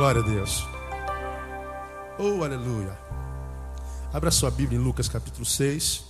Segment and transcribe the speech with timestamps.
[0.00, 0.66] Glória a Deus.
[2.18, 2.98] Oh, aleluia.
[4.10, 6.04] Abra sua Bíblia em Lucas capítulo 6.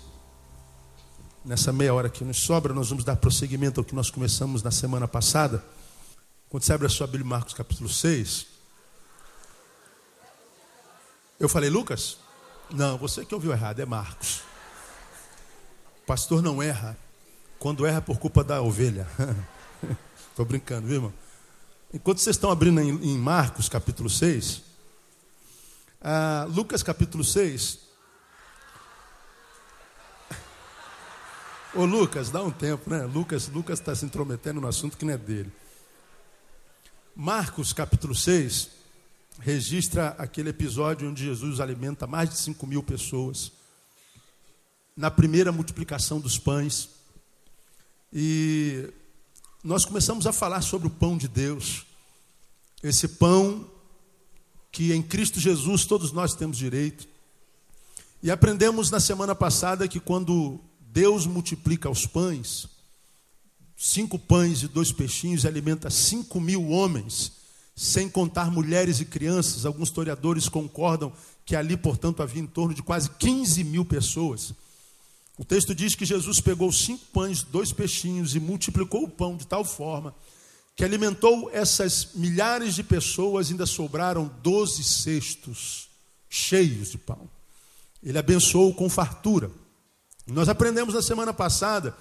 [1.45, 4.71] Nessa meia hora que nos sobra, nós vamos dar prosseguimento ao que nós começamos na
[4.71, 5.65] semana passada.
[6.49, 8.47] Quando você abre a sua Bíblia em Marcos capítulo 6.
[11.41, 12.19] Eu falei Lucas?
[12.71, 14.43] Não, você que ouviu errado, é Marcos.
[16.05, 16.97] O pastor não erra.
[17.59, 19.09] Quando erra por culpa da ovelha.
[20.31, 21.30] Estou brincando, viu, irmão?
[21.93, 24.63] Enquanto vocês estão abrindo em, Marcos capítulo 6,
[26.01, 27.81] ah, Lucas capítulo 6.
[31.75, 33.03] Ô Lucas, dá um tempo, né?
[33.07, 35.53] Lucas Lucas está se intrometendo no assunto que não é dele.
[37.15, 38.71] Marcos capítulo 6
[39.41, 43.51] registra aquele episódio onde Jesus alimenta mais de 5 mil pessoas.
[44.97, 46.89] Na primeira multiplicação dos pães.
[48.13, 48.93] E
[49.63, 51.85] nós começamos a falar sobre o pão de Deus,
[52.83, 53.67] esse pão
[54.73, 57.07] que em Cristo Jesus todos nós temos direito.
[58.23, 62.67] E aprendemos na semana passada que quando Deus multiplica os pães,
[63.77, 67.33] cinco pães e dois peixinhos, alimenta cinco mil homens,
[67.75, 69.67] sem contar mulheres e crianças.
[69.67, 71.13] Alguns historiadores concordam
[71.45, 74.55] que ali, portanto, havia em torno de quase 15 mil pessoas.
[75.41, 79.47] O texto diz que Jesus pegou cinco pães, dois peixinhos e multiplicou o pão de
[79.47, 80.15] tal forma
[80.77, 85.89] que alimentou essas milhares de pessoas, ainda sobraram doze cestos
[86.29, 87.27] cheios de pão.
[88.03, 89.51] Ele abençoou com fartura.
[90.27, 91.97] Nós aprendemos na semana passada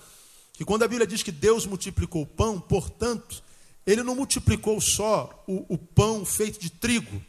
[0.51, 3.41] que quando a Bíblia diz que Deus multiplicou o pão, portanto,
[3.87, 7.21] ele não multiplicou só o, o pão feito de trigo,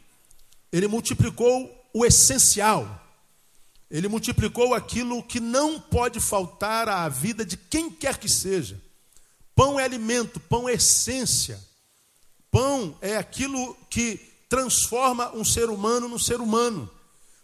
[0.73, 3.00] ele multiplicou o essencial,
[3.91, 8.81] ele multiplicou aquilo que não pode faltar à vida de quem quer que seja.
[9.53, 11.59] Pão é alimento, pão é essência.
[12.49, 16.89] Pão é aquilo que transforma um ser humano num ser humano.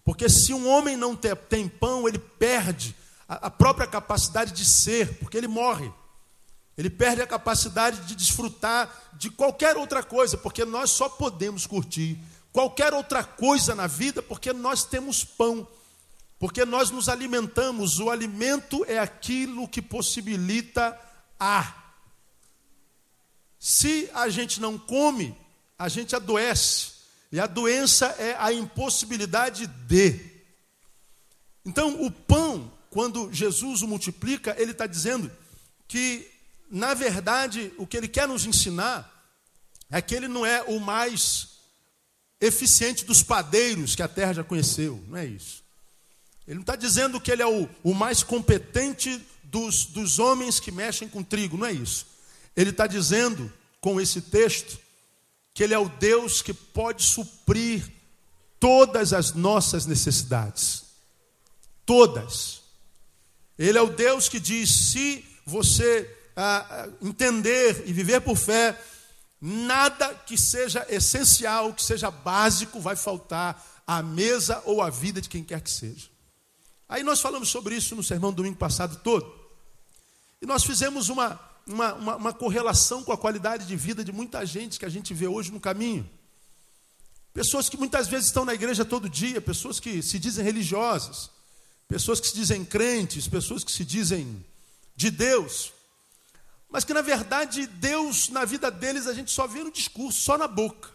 [0.06, 2.96] Porque se um homem não tem pão, ele perde
[3.28, 5.92] a própria capacidade de ser, porque ele morre.
[6.78, 12.18] Ele perde a capacidade de desfrutar de qualquer outra coisa, porque nós só podemos curtir
[12.58, 15.68] qualquer outra coisa na vida porque nós temos pão.
[16.40, 21.00] Porque nós nos alimentamos, o alimento é aquilo que possibilita
[21.40, 21.74] a.
[23.60, 25.36] Se a gente não come,
[25.78, 26.98] a gente adoece.
[27.32, 30.20] E a doença é a impossibilidade de.
[31.66, 35.30] Então, o pão, quando Jesus o multiplica, ele está dizendo
[35.88, 36.30] que,
[36.70, 39.14] na verdade, o que ele quer nos ensinar
[39.90, 41.58] é que ele não é o mais
[42.40, 45.04] eficiente dos padeiros que a terra já conheceu.
[45.08, 45.67] Não é isso.
[46.48, 50.72] Ele não está dizendo que ele é o, o mais competente dos, dos homens que
[50.72, 52.08] mexem com trigo, não é isso.
[52.56, 54.80] Ele está dizendo, com esse texto,
[55.54, 57.84] que ele é o Deus que pode suprir
[58.60, 60.84] todas as nossas necessidades.
[61.86, 62.62] Todas.
[63.58, 68.80] Ele é o Deus que diz: se você ah, ah entender e viver por fé,
[69.42, 75.30] nada que seja essencial, que seja básico, vai faltar à mesa ou à vida de
[75.30, 76.17] quem quer que seja.
[76.90, 79.34] Aí nós falamos sobre isso no sermão do domingo passado todo.
[80.42, 84.46] E nós fizemos uma, uma, uma, uma, correlação com a qualidade de vida de muita
[84.46, 86.10] gente que a gente vê hoje no caminho.
[87.34, 91.30] Pessoas que muitas vezes estão na igreja todo dia, pessoas que se dizem religiosas,
[91.88, 94.44] pessoas que se dizem crentes, pessoas que se dizem
[94.96, 95.74] de Deus,
[96.70, 100.38] mas que na verdade Deus na vida deles a gente só vê no discurso, só
[100.38, 100.90] na boca.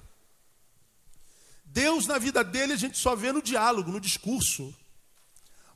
[1.64, 4.74] Deus na vida dele a gente só vê no diálogo, no discurso.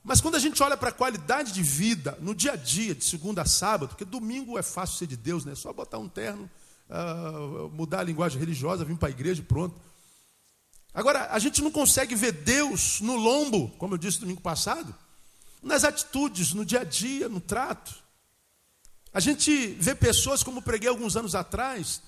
[0.07, 3.03] Mas quando a gente olha para a qualidade de vida no dia a dia, de
[3.03, 5.51] segunda a sábado, porque domingo é fácil ser de Deus, né?
[5.51, 6.49] É só botar um terno,
[6.89, 9.75] uh, mudar a linguagem religiosa, vir para a igreja e pronto.
[10.93, 14.95] Agora, a gente não consegue ver Deus no lombo, como eu disse domingo passado,
[15.61, 17.93] nas atitudes, no dia a dia, no trato.
[19.13, 22.01] A gente vê pessoas, como preguei alguns anos atrás,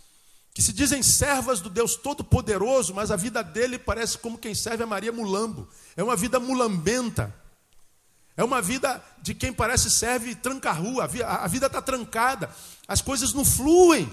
[0.53, 4.83] que se dizem servas do Deus Todo-Poderoso, mas a vida dele parece como quem serve
[4.83, 5.67] a Maria Mulambo.
[5.97, 7.35] É uma vida mulambenta.
[8.39, 11.03] É uma vida de quem parece serve tranca-rua.
[11.03, 12.49] A vida está trancada.
[12.87, 14.09] As coisas não fluem.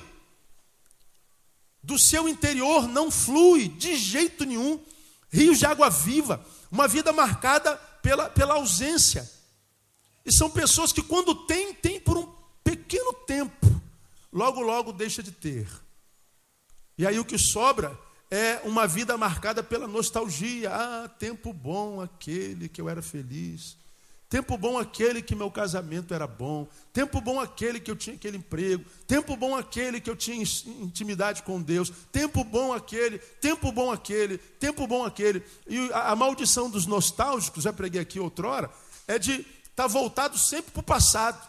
[1.80, 4.84] Do seu interior não flui de jeito nenhum.
[5.30, 6.44] Rios de água viva.
[6.72, 9.30] Uma vida marcada pela, pela ausência.
[10.24, 12.28] E são pessoas que, quando têm, têm por um
[12.64, 13.80] pequeno tempo.
[14.32, 15.68] Logo, logo deixa de ter.
[16.98, 17.96] E aí o que sobra
[18.28, 20.74] é uma vida marcada pela nostalgia.
[20.74, 23.85] Ah, tempo bom aquele que eu era feliz
[24.28, 26.66] Tempo bom aquele que meu casamento era bom.
[26.92, 28.84] Tempo bom aquele que eu tinha aquele emprego.
[29.06, 31.92] Tempo bom aquele que eu tinha intimidade com Deus.
[32.10, 33.18] Tempo bom aquele.
[33.18, 34.38] Tempo bom aquele.
[34.38, 35.44] Tempo bom aquele.
[35.68, 38.68] E a, maldição dos nostálgicos, já preguei aqui outrora,
[39.06, 41.48] é de estar tá voltado sempre para o passado.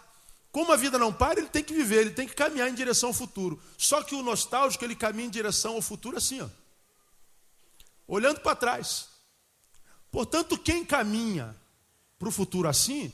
[0.51, 3.09] Como a vida não para, ele tem que viver, ele tem que caminhar em direção
[3.09, 3.59] ao futuro.
[3.75, 6.47] Só que o nostálgico, ele caminha em direção ao futuro assim, ó.
[8.07, 9.07] Olhando para trás.
[10.11, 11.55] Portanto, quem caminha
[12.17, 13.11] para o futuro assim,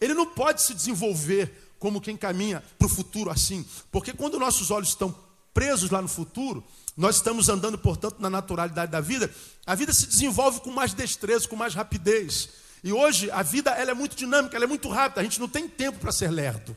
[0.00, 3.66] ele não pode se desenvolver como quem caminha para o futuro assim.
[3.90, 5.14] Porque quando nossos olhos estão
[5.52, 6.64] presos lá no futuro,
[6.96, 9.32] nós estamos andando, portanto, na naturalidade da vida,
[9.66, 12.48] a vida se desenvolve com mais destreza, com mais rapidez.
[12.82, 15.48] E hoje a vida ela é muito dinâmica, ela é muito rápida, a gente não
[15.48, 16.76] tem tempo para ser lerdo.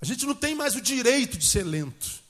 [0.00, 2.22] A gente não tem mais o direito de ser lento.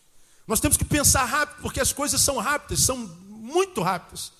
[0.46, 4.32] Nós temos que pensar rápido, porque as coisas são rápidas, são muito rápidas.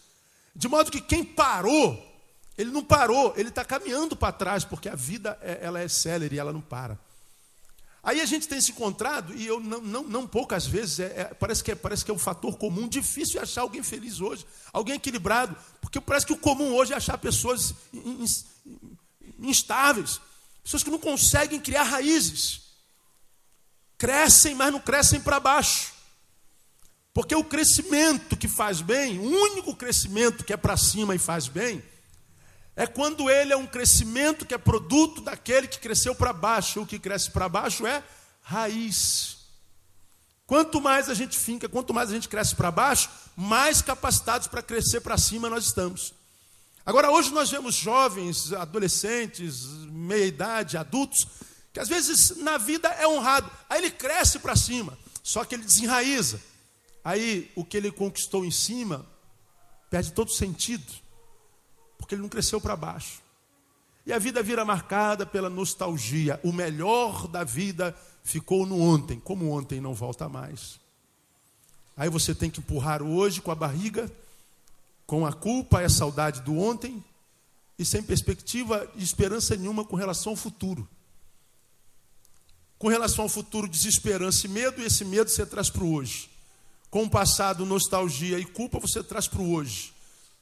[0.54, 2.11] De modo que quem parou
[2.62, 6.38] ele não parou, ele está caminhando para trás, porque a vida é, ela é célere,
[6.38, 6.98] ela não para.
[8.02, 11.24] Aí a gente tem se encontrado, e eu não, não, não poucas vezes, é, é,
[11.24, 14.96] parece, que é, parece que é um fator comum, difícil achar alguém feliz hoje, alguém
[14.96, 17.74] equilibrado, porque parece que o comum hoje é achar pessoas
[19.38, 20.20] instáveis,
[20.62, 22.62] pessoas que não conseguem criar raízes,
[23.98, 25.92] crescem, mas não crescem para baixo.
[27.14, 31.46] Porque o crescimento que faz bem, o único crescimento que é para cima e faz
[31.46, 31.82] bem,
[32.74, 36.80] é quando ele é um crescimento que é produto daquele que cresceu para baixo.
[36.80, 38.02] O que cresce para baixo é
[38.40, 39.36] raiz.
[40.46, 44.62] Quanto mais a gente finca, quanto mais a gente cresce para baixo, mais capacitados para
[44.62, 46.14] crescer para cima nós estamos.
[46.84, 51.26] Agora, hoje nós vemos jovens, adolescentes, meia-idade, adultos,
[51.72, 55.64] que às vezes na vida é honrado, aí ele cresce para cima, só que ele
[55.64, 56.40] desenraiza.
[57.04, 59.06] Aí o que ele conquistou em cima
[59.88, 61.01] perde todo sentido
[62.02, 63.22] porque ele não cresceu para baixo.
[64.04, 66.40] E a vida vira marcada pela nostalgia.
[66.42, 70.80] O melhor da vida ficou no ontem, como ontem não volta mais.
[71.96, 74.10] Aí você tem que empurrar hoje com a barriga,
[75.06, 77.02] com a culpa e a saudade do ontem,
[77.78, 80.88] e sem perspectiva de esperança nenhuma com relação ao futuro.
[82.80, 86.28] Com relação ao futuro, desesperança e medo, e esse medo você traz para o hoje.
[86.90, 89.91] Com o passado, nostalgia e culpa, você traz para o hoje.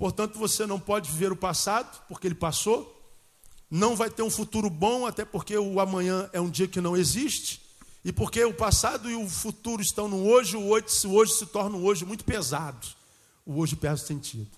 [0.01, 2.99] Portanto, você não pode viver o passado, porque ele passou.
[3.71, 6.97] Não vai ter um futuro bom, até porque o amanhã é um dia que não
[6.97, 7.61] existe.
[8.03, 11.45] E porque o passado e o futuro estão no hoje, o hoje, o hoje se
[11.45, 12.87] torna um hoje muito pesado.
[13.45, 14.49] O hoje perde sentido.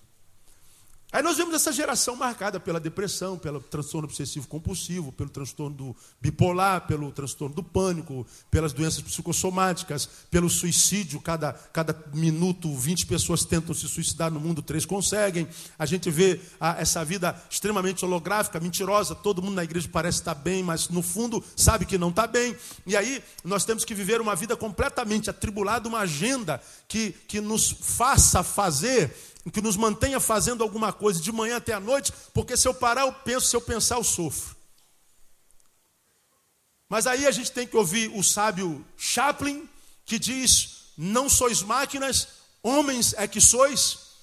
[1.13, 5.95] Aí nós vemos essa geração marcada pela depressão, pelo transtorno obsessivo compulsivo, pelo transtorno do
[6.19, 11.21] bipolar, pelo transtorno do pânico, pelas doenças psicossomáticas, pelo suicídio.
[11.21, 15.47] Cada, cada minuto, 20 pessoas tentam se suicidar no mundo, três conseguem.
[15.77, 19.13] A gente vê a, essa vida extremamente holográfica, mentirosa.
[19.13, 22.55] Todo mundo na igreja parece estar bem, mas no fundo sabe que não está bem.
[22.87, 27.69] E aí nós temos que viver uma vida completamente atribulada, uma agenda que, que nos
[27.69, 29.15] faça fazer
[29.51, 33.01] que nos mantenha fazendo alguma coisa de manhã até a noite, porque se eu parar
[33.01, 34.55] eu penso, se eu pensar eu sofro.
[36.87, 39.67] Mas aí a gente tem que ouvir o sábio Chaplin,
[40.05, 42.27] que diz: Não sois máquinas,
[42.61, 44.13] homens é que sois.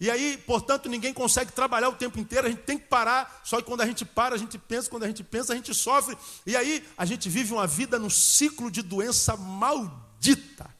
[0.00, 3.42] E aí, portanto, ninguém consegue trabalhar o tempo inteiro, a gente tem que parar.
[3.44, 5.74] Só que quando a gente para, a gente pensa, quando a gente pensa, a gente
[5.74, 6.16] sofre.
[6.46, 10.74] E aí, a gente vive uma vida no ciclo de doença maldita.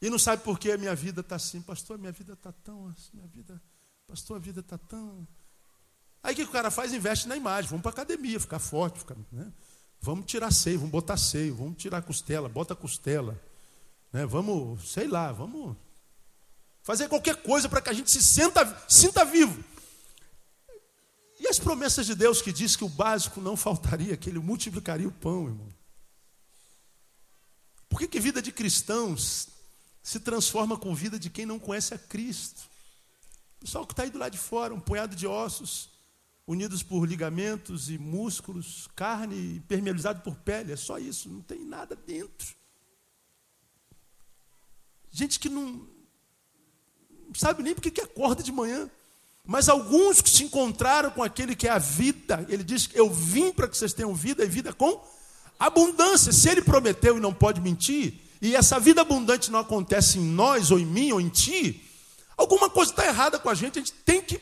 [0.00, 2.88] E não sabe por que a minha vida está assim, pastor, minha vida está tão
[2.88, 3.60] assim, minha vida,
[4.06, 5.26] pastor, a vida está tão.
[6.22, 6.92] Aí o que o cara faz?
[6.92, 9.52] Investe na imagem, vamos para academia, ficar forte, ficar, né?
[10.00, 13.40] vamos tirar seio, vamos botar seio, vamos tirar costela, bota costela,
[14.12, 14.26] né?
[14.26, 15.76] vamos, sei lá, vamos
[16.82, 19.64] fazer qualquer coisa para que a gente se sinta, sinta vivo.
[21.40, 25.08] E as promessas de Deus que diz que o básico não faltaria, que ele multiplicaria
[25.08, 25.68] o pão, irmão.
[27.88, 29.48] Por que, que vida de cristãos
[30.06, 32.60] se transforma com vida de quem não conhece a Cristo.
[33.56, 35.88] O pessoal que está aí do lado de fora, um punhado de ossos,
[36.46, 41.96] unidos por ligamentos e músculos, carne permeabilizado por pele, é só isso, não tem nada
[41.96, 42.54] dentro.
[45.10, 45.84] Gente que não,
[47.26, 48.88] não sabe nem porque que acorda de manhã.
[49.44, 53.52] Mas alguns que se encontraram com aquele que é a vida, ele diz: Eu vim
[53.52, 55.04] para que vocês tenham vida e vida com
[55.58, 56.32] abundância.
[56.32, 60.70] Se ele prometeu e não pode mentir, e essa vida abundante não acontece em nós,
[60.70, 61.82] ou em mim, ou em ti,
[62.36, 64.40] alguma coisa está errada com a gente, a gente tem que,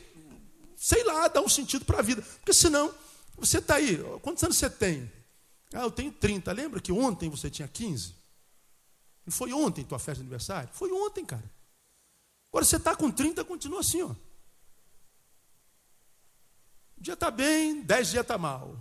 [0.77, 2.23] sei lá, dar um sentido para a vida.
[2.23, 2.93] Porque senão,
[3.37, 5.11] você está aí, quantos anos você tem?
[5.73, 6.53] Ah, eu tenho 30.
[6.53, 8.15] Lembra que ontem você tinha 15?
[9.27, 10.69] Não foi ontem tua festa de aniversário?
[10.73, 11.45] Foi ontem, cara.
[12.49, 14.15] Agora você está com 30, continua assim, ó.
[16.97, 18.79] dia está bem, dez dias está mal.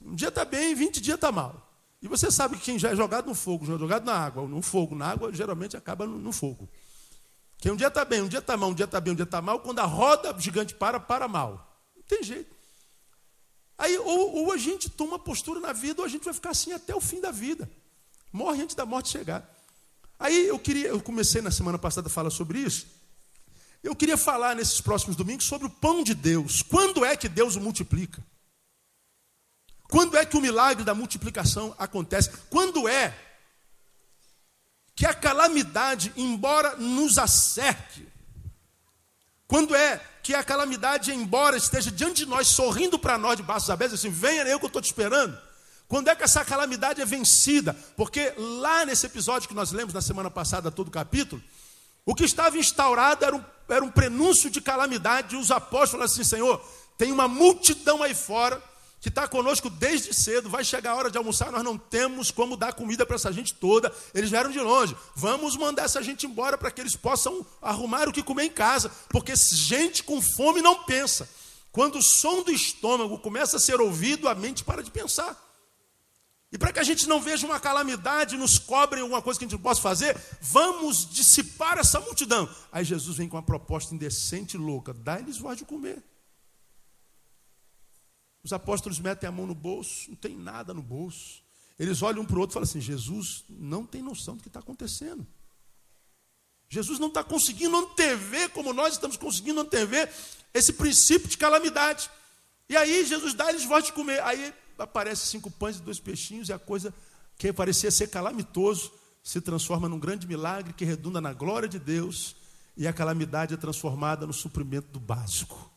[0.00, 1.63] Um dia está bem, vinte dias está mal.
[2.04, 4.46] E você sabe que quem já é jogado no fogo, já é jogado na água,
[4.46, 6.68] no fogo, na água, geralmente acaba no, no fogo.
[7.56, 9.24] Quem um dia está bem, um dia está mal, um dia está bem, um dia
[9.24, 11.82] está mal, quando a roda gigante para, para mal.
[11.96, 12.54] Não tem jeito.
[13.78, 16.74] Aí, ou, ou, a gente toma postura na vida, ou a gente vai ficar assim
[16.74, 17.70] até o fim da vida.
[18.30, 19.50] Morre antes da morte chegar.
[20.18, 22.86] Aí eu queria, eu comecei na semana passada a falar sobre isso.
[23.82, 26.60] Eu queria falar nesses próximos domingos sobre o pão de Deus.
[26.60, 28.22] Quando é que Deus o multiplica?
[29.94, 32.28] Quando é que o milagre da multiplicação acontece?
[32.50, 33.16] Quando é
[34.92, 38.04] que a calamidade, embora nos acerte,
[39.46, 43.70] quando é que a calamidade, embora esteja diante de nós, sorrindo para nós de braços
[43.70, 45.38] abertos, assim, venha eu que eu estou te esperando.
[45.86, 47.72] Quando é que essa calamidade é vencida?
[47.96, 51.40] Porque lá nesse episódio que nós lemos na semana passada, todo o capítulo,
[52.04, 56.24] o que estava instaurado era um, era um prenúncio de calamidade, e os apóstolos assim,
[56.24, 56.60] Senhor,
[56.98, 58.60] tem uma multidão aí fora
[59.04, 62.56] que está conosco desde cedo, vai chegar a hora de almoçar, nós não temos como
[62.56, 64.96] dar comida para essa gente toda, eles vieram de longe.
[65.14, 68.90] Vamos mandar essa gente embora para que eles possam arrumar o que comer em casa,
[69.10, 71.28] porque gente com fome não pensa.
[71.70, 75.38] Quando o som do estômago começa a ser ouvido, a mente para de pensar.
[76.50, 79.48] E para que a gente não veja uma calamidade, nos cobrem alguma coisa que a
[79.48, 82.48] gente possa fazer, vamos dissipar essa multidão.
[82.72, 86.02] Aí Jesus vem com uma proposta indecente e louca: dá-lhes voz de comer.
[88.44, 91.42] Os apóstolos metem a mão no bolso, não tem nada no bolso.
[91.78, 94.48] Eles olham um para o outro e falam assim: Jesus não tem noção do que
[94.48, 95.26] está acontecendo.
[96.68, 100.12] Jesus não está conseguindo antever, como nós estamos conseguindo antever,
[100.52, 102.10] esse princípio de calamidade.
[102.68, 104.22] E aí Jesus dá-lhes voz de comer.
[104.22, 106.92] Aí aparece cinco pães e dois peixinhos, e a coisa
[107.38, 112.36] que parecia ser calamitoso se transforma num grande milagre que redunda na glória de Deus,
[112.76, 115.70] e a calamidade é transformada no suprimento do básico.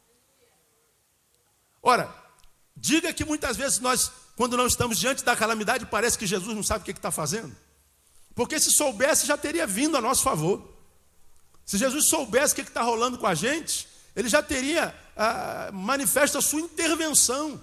[1.82, 2.27] Ora,
[2.80, 6.62] Diga que muitas vezes nós, quando não estamos diante da calamidade, parece que Jesus não
[6.62, 7.56] sabe o que está fazendo.
[8.36, 10.62] Porque se soubesse, já teria vindo a nosso favor.
[11.66, 16.38] Se Jesus soubesse o que está rolando com a gente, ele já teria ah, manifesto
[16.38, 17.60] a sua intervenção.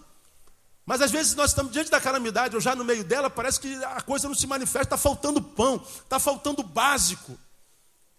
[0.85, 3.73] Mas às vezes nós estamos diante da calamidade, ou já no meio dela, parece que
[3.85, 7.39] a coisa não se manifesta, está faltando pão, está faltando básico.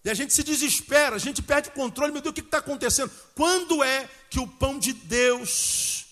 [0.03, 2.59] E a gente se desespera, a gente perde o controle, meu Deus, o que está
[2.59, 3.11] acontecendo?
[3.35, 6.05] Quando é que o pão de Deus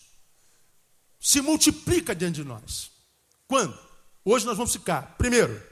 [1.24, 2.92] se multiplica diante de nós.
[3.48, 3.80] Quando?
[4.26, 5.16] Hoje nós vamos ficar.
[5.18, 5.66] Primeiro,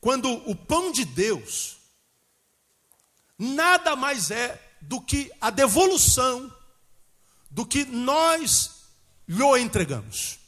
[0.00, 1.78] quando o pão de Deus
[3.36, 6.52] nada mais é do que a devolução
[7.50, 8.84] do que nós
[9.26, 10.38] lhe entregamos.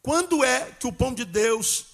[0.00, 1.86] Quando é que o pão de Deus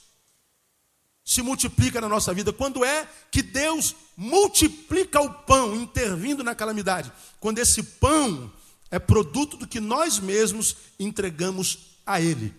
[1.25, 2.53] se multiplica na nossa vida?
[2.53, 7.11] Quando é que Deus multiplica o pão intervindo na calamidade?
[7.39, 8.53] Quando esse pão
[8.91, 12.55] é produto do que nós mesmos entregamos a Ele.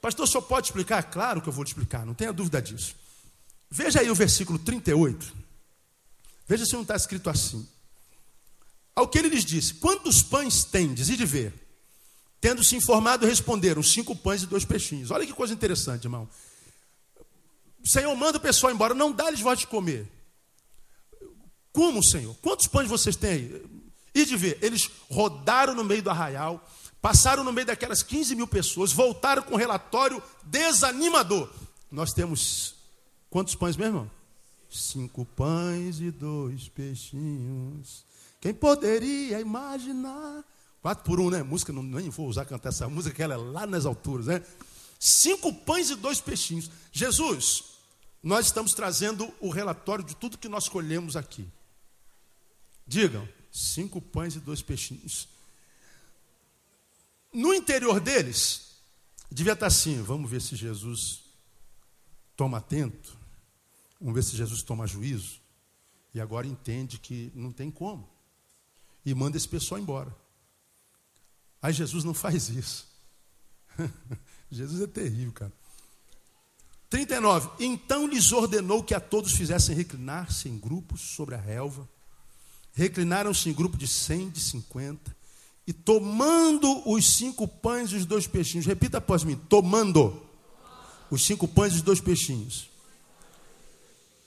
[0.00, 1.02] Pastor, só pode explicar?
[1.04, 2.94] Claro que eu vou te explicar, não tenha dúvida disso.
[3.70, 5.34] Veja aí o versículo 38.
[6.46, 7.66] Veja se não está escrito assim.
[8.94, 11.08] Ao que ele lhes disse: Quantos pães tendes?
[11.08, 11.52] E de ver.
[12.40, 15.10] Tendo se informado, responderam: Cinco pães e dois peixinhos.
[15.10, 16.28] Olha que coisa interessante, irmão.
[17.84, 20.10] O Senhor manda o pessoal embora, não dá-lhes voz de comer.
[21.72, 22.34] Como, Senhor?
[22.36, 23.62] Quantos pães vocês têm aí?
[24.16, 26.66] E de ver, eles rodaram no meio do arraial,
[27.02, 31.50] passaram no meio daquelas 15 mil pessoas, voltaram com um relatório desanimador.
[31.92, 32.76] Nós temos
[33.28, 34.10] quantos pães, meu irmão?
[34.70, 38.06] Cinco pães e dois peixinhos.
[38.40, 40.42] Quem poderia imaginar?
[40.80, 41.42] Quatro por um, né?
[41.42, 44.42] Música, não, nem vou usar cantar essa música, que ela é lá nas alturas, né?
[44.98, 46.70] Cinco pães e dois peixinhos.
[46.90, 47.64] Jesus,
[48.22, 51.46] nós estamos trazendo o relatório de tudo que nós colhemos aqui.
[52.86, 55.26] Digam, Cinco pães e dois peixinhos.
[57.32, 58.76] No interior deles,
[59.30, 61.22] devia estar assim: vamos ver se Jesus
[62.36, 63.16] toma atento,
[63.98, 65.40] vamos ver se Jesus toma juízo.
[66.12, 68.06] E agora entende que não tem como.
[69.06, 70.14] E manda esse pessoal embora.
[71.62, 72.86] Aí Jesus não faz isso.
[74.52, 75.52] Jesus é terrível, cara.
[76.90, 77.64] 39.
[77.64, 81.88] Então lhes ordenou que a todos fizessem reclinar-se em grupos sobre a relva
[82.76, 85.16] reclinaram-se em grupo de cem, de cinquenta,
[85.66, 90.22] e tomando os cinco pães e os dois peixinhos, repita após mim: tomando
[91.10, 92.68] os cinco pães e os dois peixinhos.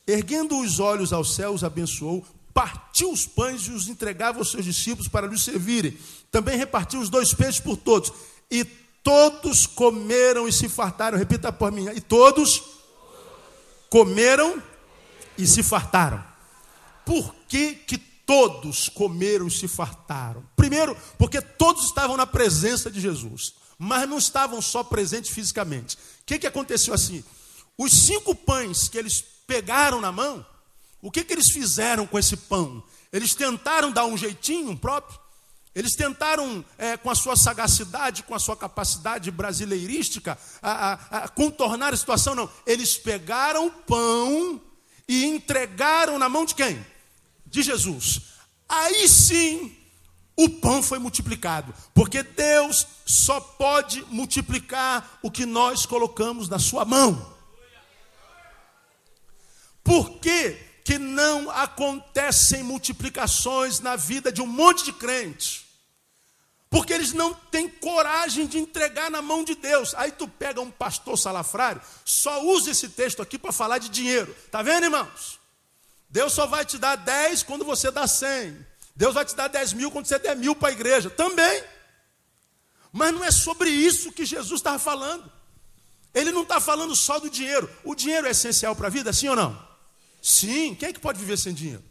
[0.06, 5.08] Erguendo os olhos aos céus, abençoou, partiu os pães e os entregava aos seus discípulos
[5.08, 5.96] para lhes servirem.
[6.32, 8.12] Também repartiu os dois peixes por todos.
[8.50, 8.66] E
[9.04, 11.16] todos comeram e se fartaram.
[11.16, 11.88] Repita por mim.
[11.96, 12.64] E todos
[13.88, 14.62] comeram
[15.38, 16.24] e se fartaram.
[17.06, 20.48] Por que, que todos comeram e se fartaram.
[20.56, 25.96] Primeiro, porque todos estavam na presença de Jesus, mas não estavam só presentes fisicamente.
[25.96, 27.24] O que, que aconteceu assim?
[27.76, 30.46] Os cinco pães que eles pegaram na mão,
[31.02, 32.84] o que, que eles fizeram com esse pão?
[33.12, 35.20] Eles tentaram dar um jeitinho próprio?
[35.74, 41.28] Eles tentaram, é, com a sua sagacidade, com a sua capacidade brasileirística, a, a, a
[41.30, 42.36] contornar a situação?
[42.36, 42.48] Não.
[42.64, 44.62] Eles pegaram o pão
[45.08, 46.86] e entregaram na mão de quem?
[47.50, 48.22] De Jesus.
[48.68, 49.76] Aí sim
[50.38, 56.86] o pão foi multiplicado, porque Deus só pode multiplicar o que nós colocamos na sua
[56.86, 57.36] mão.
[59.84, 60.52] Por que,
[60.86, 65.66] que não acontecem multiplicações na vida de um monte de crentes?
[66.70, 69.96] Porque eles não têm coragem de entregar na mão de Deus.
[69.96, 74.34] Aí tu pega um pastor salafrário, só usa esse texto aqui para falar de dinheiro.
[74.52, 75.39] Tá vendo, irmãos?
[76.10, 78.66] Deus só vai te dar 10 quando você dá 100.
[78.96, 81.10] Deus vai te dar 10 mil quando você der mil para a igreja.
[81.10, 81.64] Também.
[82.92, 85.32] Mas não é sobre isso que Jesus estava falando.
[86.14, 87.70] Ele não está falando só do dinheiro.
[87.84, 89.70] O dinheiro é essencial para a vida, sim ou não?
[90.22, 90.74] Sim.
[90.76, 91.84] Quem é que pode viver sem dinheiro?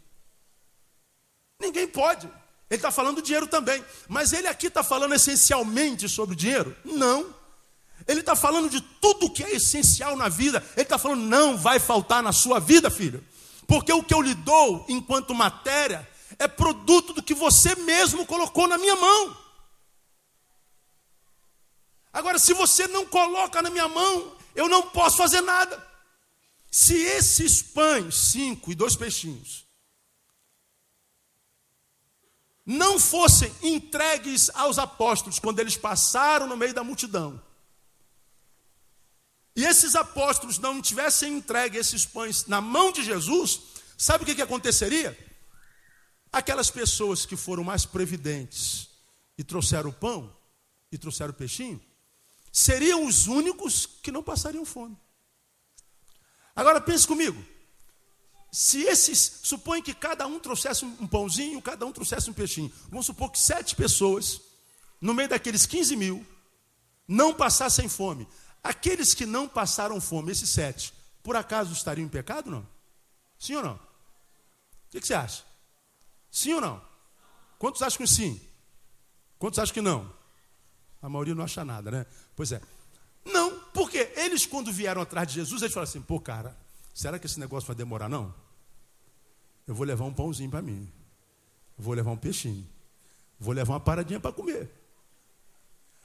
[1.61, 2.27] Ninguém pode.
[2.69, 3.83] Ele está falando do dinheiro também.
[4.09, 6.77] Mas ele aqui está falando essencialmente sobre o dinheiro?
[6.85, 7.35] Não.
[8.07, 10.63] Ele está falando de tudo que é essencial na vida.
[10.77, 13.25] Ele está falando, não vai faltar na sua vida, filho.
[13.69, 16.09] Porque o que eu lhe dou enquanto matéria
[16.39, 19.37] é produto do que você mesmo colocou na minha mão.
[22.11, 25.87] Agora, se você não coloca na minha mão, eu não posso fazer nada.
[26.71, 29.67] Se esses pães, cinco e dois peixinhos,
[32.65, 37.39] não fossem entregues aos apóstolos quando eles passaram no meio da multidão,
[39.59, 43.61] e esses apóstolos não tivessem entregue esses pães na mão de Jesus,
[43.97, 45.19] sabe o que, que aconteceria?
[46.31, 48.88] Aquelas pessoas que foram mais previdentes
[49.37, 50.33] e trouxeram o pão
[50.93, 51.81] e trouxeram o peixinho,
[52.53, 54.97] seriam os únicos que não passariam fome.
[56.55, 57.44] Agora pense comigo.
[58.53, 62.73] Se esses, supõe que cada um trouxesse um pãozinho, cada um trouxesse um peixinho.
[62.90, 64.40] Vamos supor que sete pessoas,
[65.01, 66.25] no meio daqueles 15 mil,
[67.09, 68.29] não passassem fome.
[68.62, 70.92] Aqueles que não passaram fome, esses sete,
[71.23, 72.66] por acaso estariam em pecado não?
[73.38, 73.75] Sim ou não?
[73.75, 75.44] O que, que você acha?
[76.31, 76.83] Sim ou não?
[77.59, 78.40] Quantos acham que sim?
[79.38, 80.12] Quantos acham que não?
[81.01, 82.07] A maioria não acha nada, né?
[82.35, 82.61] Pois é.
[83.25, 86.57] Não, porque eles, quando vieram atrás de Jesus, eles falaram assim: pô, cara,
[86.94, 88.35] será que esse negócio vai demorar, não?
[89.66, 90.90] Eu vou levar um pãozinho para mim,
[91.77, 92.66] vou levar um peixinho,
[93.38, 94.71] vou levar uma paradinha para comer.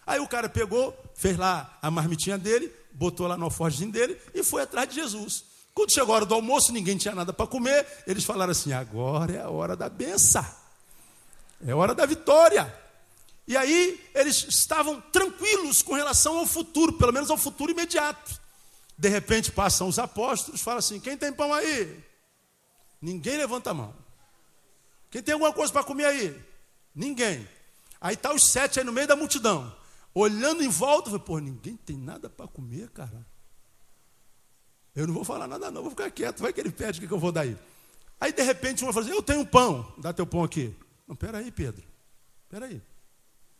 [0.06, 4.44] Aí o cara pegou, fez lá a marmitinha dele, botou lá no alforjezinho dele e
[4.44, 5.46] foi atrás de Jesus.
[5.74, 7.88] Quando chegou a hora do almoço, ninguém tinha nada para comer.
[8.06, 10.46] Eles falaram assim: agora é a hora da benção,
[11.66, 12.82] é hora da vitória.
[13.48, 18.40] E aí eles estavam tranquilos com relação ao futuro, pelo menos ao futuro imediato.
[18.98, 22.04] De repente passam os apóstolos, falam assim: quem tem pão aí?
[23.02, 23.94] Ninguém levanta a mão.
[25.10, 26.36] Quem tem alguma coisa para comer aí?
[26.94, 27.48] Ninguém.
[28.00, 29.74] Aí está os sete aí no meio da multidão
[30.14, 33.26] olhando em volta, falei, pô, ninguém tem nada para comer, cara.
[34.96, 37.08] Eu não vou falar nada, não, vou ficar quieto, vai que ele pede, o que,
[37.08, 37.58] que eu vou dar aí?
[38.20, 40.74] Aí, de repente, uma fala assim, eu tenho pão, dá teu pão aqui.
[41.08, 41.84] Não, peraí, Pedro,
[42.48, 42.82] peraí.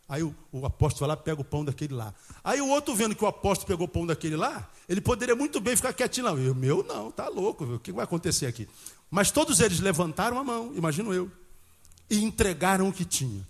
[0.08, 2.14] Aí o, o apóstolo vai lá, pega o pão daquele lá.
[2.42, 5.60] Aí o outro vendo que o apóstolo pegou o pão daquele lá, ele poderia muito
[5.60, 6.32] bem ficar quietinho lá.
[6.32, 8.68] O meu não, tá louco, o que vai acontecer aqui?
[9.10, 11.30] Mas todos eles levantaram a mão, imagino eu,
[12.08, 13.46] e entregaram o que tinha.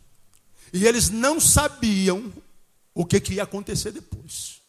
[0.73, 2.33] E eles não sabiam
[2.95, 4.63] o que, que ia acontecer depois.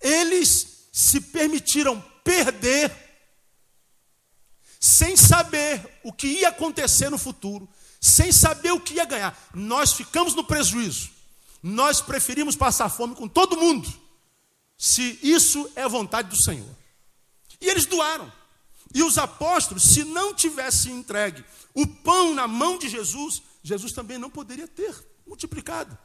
[0.00, 2.94] Eles se permitiram perder
[4.78, 7.68] sem saber o que ia acontecer no futuro,
[8.00, 9.36] sem saber o que ia ganhar.
[9.54, 11.10] Nós ficamos no prejuízo.
[11.62, 13.92] Nós preferimos passar fome com todo mundo,
[14.78, 16.68] se isso é a vontade do Senhor.
[17.60, 18.30] E eles doaram.
[18.94, 24.16] E os apóstolos, se não tivessem entregue o pão na mão de Jesus, Jesus também
[24.18, 24.94] não poderia ter
[25.26, 25.98] multiplicado.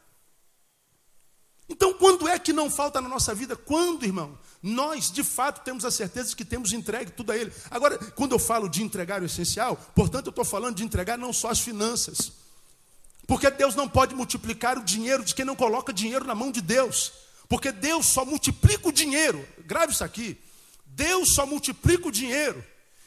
[1.72, 3.56] Então, quando é que não falta na nossa vida?
[3.56, 4.38] Quando, irmão?
[4.62, 7.50] Nós, de fato, temos a certeza de que temos entregue tudo a Ele.
[7.70, 11.32] Agora, quando eu falo de entregar o essencial, portanto, eu estou falando de entregar não
[11.32, 12.34] só as finanças.
[13.26, 16.60] Porque Deus não pode multiplicar o dinheiro de quem não coloca dinheiro na mão de
[16.60, 17.14] Deus.
[17.48, 19.48] Porque Deus só multiplica o dinheiro.
[19.60, 20.38] Grave isso aqui.
[20.86, 22.62] Deus só multiplica o dinheiro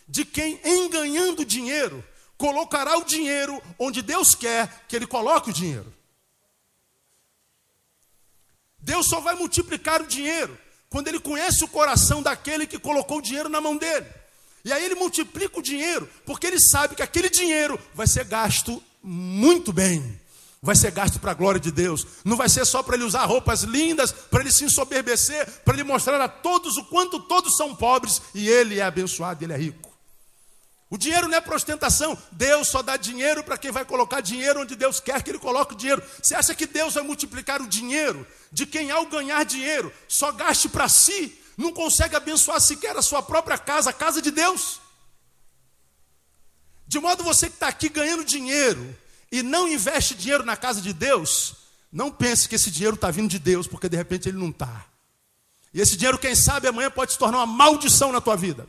[0.09, 2.03] de quem, em ganhando dinheiro,
[2.39, 5.93] colocará o dinheiro onde Deus quer que Ele coloque o dinheiro.
[8.85, 10.57] Deus só vai multiplicar o dinheiro
[10.91, 14.07] quando ele conhece o coração daquele que colocou o dinheiro na mão dele.
[14.65, 18.83] E aí ele multiplica o dinheiro, porque ele sabe que aquele dinheiro vai ser gasto
[19.03, 20.21] muito bem.
[20.63, 22.07] Vai ser gasto para a glória de Deus.
[22.25, 25.85] Não vai ser só para ele usar roupas lindas, para ele se ensoberbecer, para ele
[25.85, 29.84] mostrar a todos o quanto todos são pobres e ele é abençoado, ele é rico.
[30.95, 32.17] O dinheiro não é para ostentação.
[32.31, 35.75] Deus só dá dinheiro para quem vai colocar dinheiro onde Deus quer que ele coloque
[35.75, 36.01] o dinheiro.
[36.23, 40.69] Você acha que Deus vai multiplicar o dinheiro de quem, ao ganhar dinheiro, só gaste
[40.69, 41.41] para si?
[41.57, 44.81] não consegue abençoar sequer a sua própria casa, a casa de Deus.
[46.87, 48.97] De modo você que está aqui ganhando dinheiro
[49.31, 51.55] e não investe dinheiro na casa de Deus,
[51.93, 54.85] não pense que esse dinheiro está vindo de Deus, porque de repente ele não está.
[55.73, 58.67] E esse dinheiro, quem sabe, amanhã pode se tornar uma maldição na tua vida.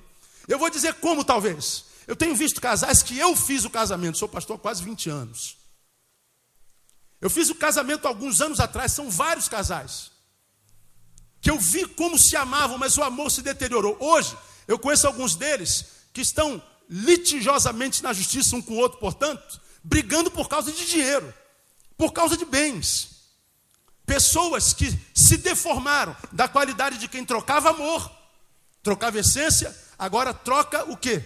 [0.48, 1.86] Eu vou dizer como, talvez.
[2.08, 5.58] Eu tenho visto casais que eu fiz o casamento, sou pastor há quase 20 anos.
[7.20, 10.16] Eu fiz o casamento alguns anos atrás, são vários casais
[11.46, 13.96] que eu vi como se amavam, mas o amor se deteriorou.
[14.00, 14.36] Hoje,
[14.68, 20.32] eu conheço alguns deles que estão litigiosamente na justiça um com o outro, portanto, brigando
[20.32, 21.32] por causa de dinheiro,
[21.96, 23.28] por causa de bens.
[24.08, 28.12] Pessoas que se deformaram da qualidade de quem trocava amor,
[28.82, 31.24] trocava essência, agora troca o quê?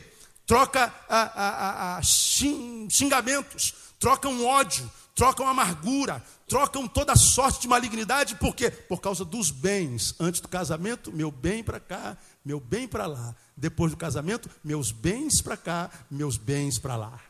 [0.49, 8.33] Troca a, a, a, xingamentos, troca um ódio, trocam amargura, trocam toda sorte de malignidade,
[8.33, 8.71] por quê?
[8.71, 10.15] Por causa dos bens.
[10.19, 13.35] Antes do casamento, meu bem para cá, meu bem para lá.
[13.55, 17.21] Depois do casamento, meus bens para cá, meus bens para lá.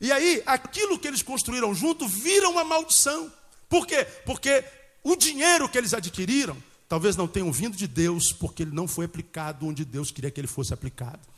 [0.00, 3.30] E aí, aquilo que eles construíram junto vira uma maldição.
[3.68, 4.06] Por quê?
[4.24, 4.64] Porque
[5.04, 6.56] o dinheiro que eles adquiriram,
[6.88, 10.40] talvez não tenham vindo de Deus, porque ele não foi aplicado onde Deus queria que
[10.40, 11.29] ele fosse aplicado.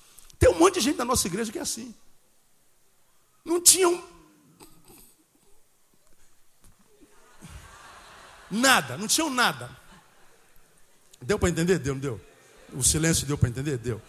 [0.43, 1.95] Tem um monte de gente na nossa igreja que é assim.
[3.45, 4.03] Não tinham
[8.51, 9.71] Nada, não tinham nada.
[11.21, 11.79] Deu para entender?
[11.79, 12.21] Deu, não deu?
[12.73, 13.79] O silêncio deu para entender?
[13.79, 14.03] Deu.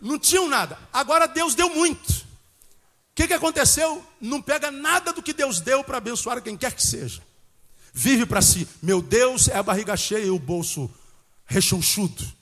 [0.00, 0.76] Não tinham nada.
[0.92, 2.10] Agora Deus deu muito.
[2.10, 2.24] O
[3.14, 4.04] que, que aconteceu?
[4.20, 7.22] Não pega nada do que Deus deu para abençoar quem quer que seja.
[7.92, 8.66] Vive para si.
[8.82, 10.90] Meu Deus é a barriga cheia e o bolso
[11.46, 12.39] rechonchudo.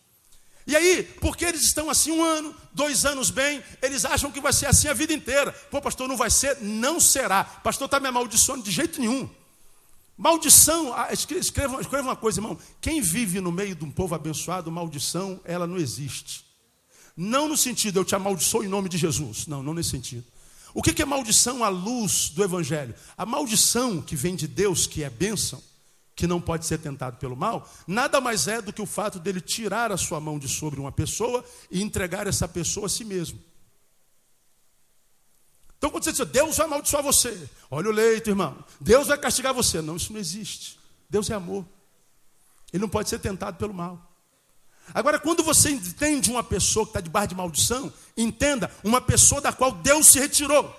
[0.69, 4.53] E aí, porque eles estão assim um ano, dois anos bem, eles acham que vai
[4.53, 5.51] ser assim a vida inteira.
[5.51, 6.59] Pô, pastor, não vai ser?
[6.61, 7.43] Não será.
[7.43, 9.27] Pastor está me amaldiçoando de jeito nenhum.
[10.15, 12.59] Maldição, ah, escreva, escreva uma coisa, irmão.
[12.83, 16.45] Quem vive no meio de um povo abençoado, maldição, ela não existe.
[17.17, 19.47] Não no sentido, eu te amaldiçoo em nome de Jesus.
[19.47, 20.25] Não, não nesse sentido.
[20.75, 22.95] O que é maldição à luz do Evangelho?
[23.17, 25.63] A maldição que vem de Deus, que é bênção,
[26.19, 29.41] que não pode ser tentado pelo mal, nada mais é do que o fato dele
[29.41, 33.39] tirar a sua mão de sobre uma pessoa e entregar essa pessoa a si mesmo.
[35.77, 38.59] Então, quando você diz, Deus vai amaldiçoar você, olha o leito, irmão.
[38.81, 39.81] Deus vai castigar você.
[39.81, 40.77] Não, isso não existe.
[41.09, 41.65] Deus é amor.
[42.73, 44.13] Ele não pode ser tentado pelo mal.
[44.93, 49.53] Agora, quando você entende uma pessoa que está debaixo de maldição, entenda, uma pessoa da
[49.53, 50.77] qual Deus se retirou,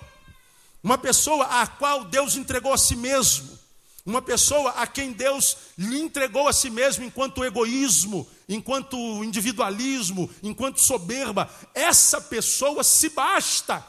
[0.82, 3.58] uma pessoa a qual Deus entregou a si mesmo,
[4.04, 10.80] uma pessoa a quem Deus lhe entregou a si mesmo enquanto egoísmo, enquanto individualismo, enquanto
[10.80, 13.84] soberba, essa pessoa se basta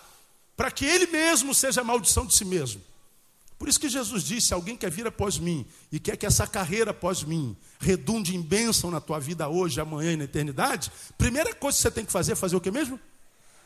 [0.55, 2.81] para que ele mesmo seja a maldição de si mesmo.
[3.57, 6.91] Por isso que Jesus disse: alguém quer vir após mim e quer que essa carreira
[6.91, 11.77] após mim redunde em bênção na tua vida hoje, amanhã e na eternidade, primeira coisa
[11.77, 12.99] que você tem que fazer é fazer o que mesmo?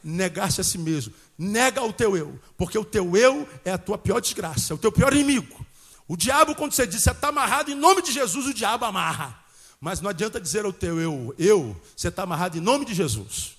[0.04, 1.14] Negar-se a si mesmo.
[1.38, 4.78] Nega o teu eu, porque o teu eu é a tua pior desgraça, é o
[4.78, 5.65] teu pior inimigo.
[6.08, 9.44] O diabo, quando você diz, você está amarrado em nome de Jesus, o diabo amarra.
[9.80, 13.56] Mas não adianta dizer ao teu eu, eu, você está amarrado em nome de Jesus.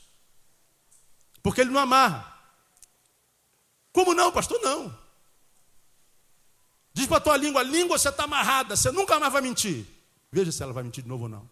[1.42, 2.34] Porque ele não amarra.
[3.92, 4.60] Como não, pastor?
[4.60, 4.96] Não.
[6.92, 9.86] Diz para a tua língua, língua você está amarrada, você nunca mais vai mentir.
[10.30, 11.48] Veja se ela vai mentir de novo ou não.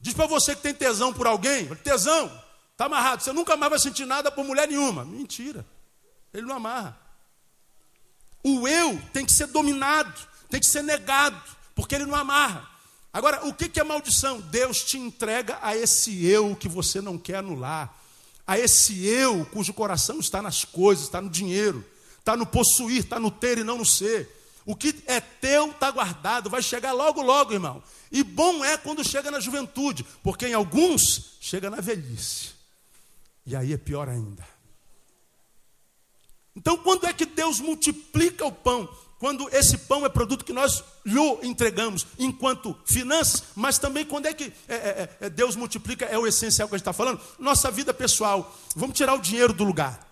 [0.00, 2.26] Diz para você que tem tesão por alguém, tesão,
[2.72, 5.04] está amarrado, você nunca mais vai sentir nada por mulher nenhuma.
[5.04, 5.66] Mentira.
[6.32, 7.07] Ele não amarra.
[8.56, 10.14] O eu tem que ser dominado,
[10.48, 11.40] tem que ser negado,
[11.74, 12.68] porque ele não amarra.
[13.12, 14.40] Agora, o que é maldição?
[14.40, 17.98] Deus te entrega a esse eu que você não quer anular
[18.48, 21.84] a esse eu cujo coração está nas coisas, está no dinheiro,
[22.18, 24.36] está no possuir, está no ter e não no ser.
[24.64, 27.82] O que é teu está guardado, vai chegar logo, logo, irmão.
[28.10, 32.52] E bom é quando chega na juventude, porque em alguns chega na velhice.
[33.44, 34.46] E aí é pior ainda.
[36.56, 38.88] Então, quando é que Deus multiplica o pão?
[39.18, 44.32] quando esse pão é produto que nós lhe entregamos enquanto finanças, mas também quando é
[44.32, 47.70] que é, é, é, Deus multiplica, é o essencial que a gente está falando, nossa
[47.70, 48.56] vida pessoal.
[48.76, 50.06] Vamos tirar o dinheiro do lugar.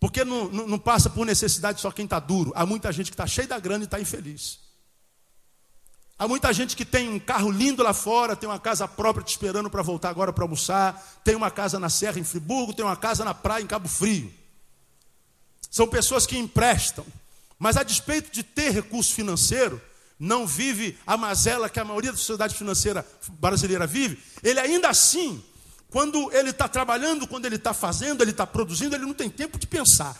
[0.00, 2.52] Porque não, não, não passa por necessidade só quem está duro.
[2.56, 4.58] Há muita gente que está cheia da grana e está infeliz.
[6.18, 9.30] Há muita gente que tem um carro lindo lá fora, tem uma casa própria te
[9.30, 12.96] esperando para voltar agora para almoçar, tem uma casa na Serra em Friburgo, tem uma
[12.96, 14.32] casa na praia em Cabo Frio.
[15.74, 17.04] São pessoas que emprestam,
[17.58, 19.82] mas a despeito de ter recurso financeiro,
[20.20, 23.04] não vive a mazela que a maioria da sociedade financeira
[23.40, 25.42] brasileira vive, ele ainda assim,
[25.90, 29.58] quando ele está trabalhando, quando ele está fazendo, ele está produzindo, ele não tem tempo
[29.58, 30.16] de pensar.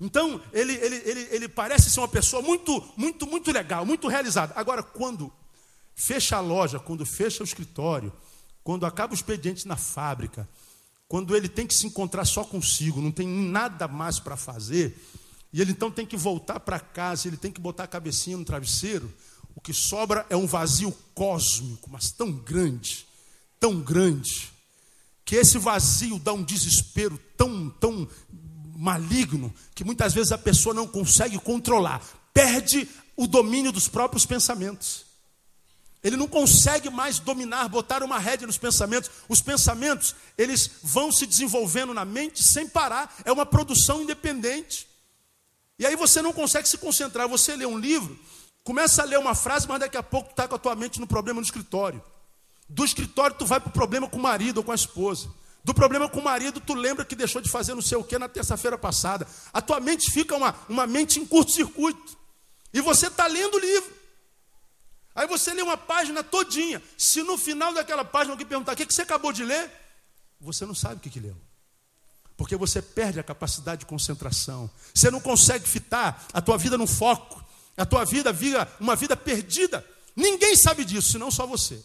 [0.00, 4.54] Então, ele, ele, ele, ele parece ser uma pessoa muito, muito, muito legal, muito realizada.
[4.56, 5.30] Agora, quando
[5.94, 8.10] fecha a loja, quando fecha o escritório,
[8.62, 10.48] quando acaba o expediente na fábrica,
[11.08, 14.98] quando ele tem que se encontrar só consigo, não tem nada mais para fazer,
[15.52, 18.44] e ele então tem que voltar para casa, ele tem que botar a cabecinha no
[18.44, 19.12] travesseiro,
[19.54, 23.06] o que sobra é um vazio cósmico, mas tão grande,
[23.60, 24.52] tão grande,
[25.24, 28.08] que esse vazio dá um desespero tão, tão
[28.76, 35.03] maligno que muitas vezes a pessoa não consegue controlar, perde o domínio dos próprios pensamentos.
[36.04, 39.10] Ele não consegue mais dominar, botar uma rédea nos pensamentos.
[39.26, 43.16] Os pensamentos, eles vão se desenvolvendo na mente sem parar.
[43.24, 44.86] É uma produção independente.
[45.78, 47.26] E aí você não consegue se concentrar.
[47.26, 48.18] Você lê um livro,
[48.62, 51.06] começa a ler uma frase, mas daqui a pouco está com a tua mente no
[51.06, 52.04] problema no escritório.
[52.68, 55.30] Do escritório tu vai para o problema com o marido ou com a esposa.
[55.64, 58.18] Do problema com o marido, tu lembra que deixou de fazer não sei o que
[58.18, 59.26] na terça-feira passada.
[59.54, 62.14] A tua mente fica uma, uma mente em curto-circuito.
[62.74, 63.93] E você está lendo o livro.
[65.14, 66.82] Aí você lê uma página todinha.
[66.98, 69.70] Se no final daquela página alguém perguntar o que, você acabou de ler,
[70.40, 71.36] você não sabe o que, que leu.
[72.36, 74.68] Porque você perde a capacidade de concentração.
[74.92, 77.44] Você não consegue fitar a tua vida no foco.
[77.76, 79.86] A tua vida vira uma vida perdida.
[80.16, 81.80] Ninguém sabe disso, senão só você.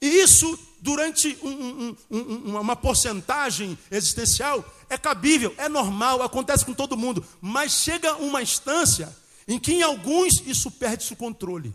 [0.00, 6.72] E isso, durante um, um, um, uma porcentagem existencial, é cabível, é normal, acontece com
[6.72, 7.24] todo mundo.
[7.40, 9.14] Mas chega uma instância
[9.46, 11.74] em que, em alguns, isso perde o controle.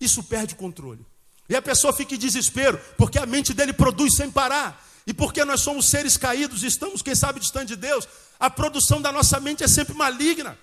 [0.00, 1.04] Isso perde o controle.
[1.48, 4.84] E a pessoa fica em desespero, porque a mente dele produz sem parar.
[5.06, 9.12] E porque nós somos seres caídos estamos, quem sabe, distante de Deus, a produção da
[9.12, 10.58] nossa mente é sempre maligna.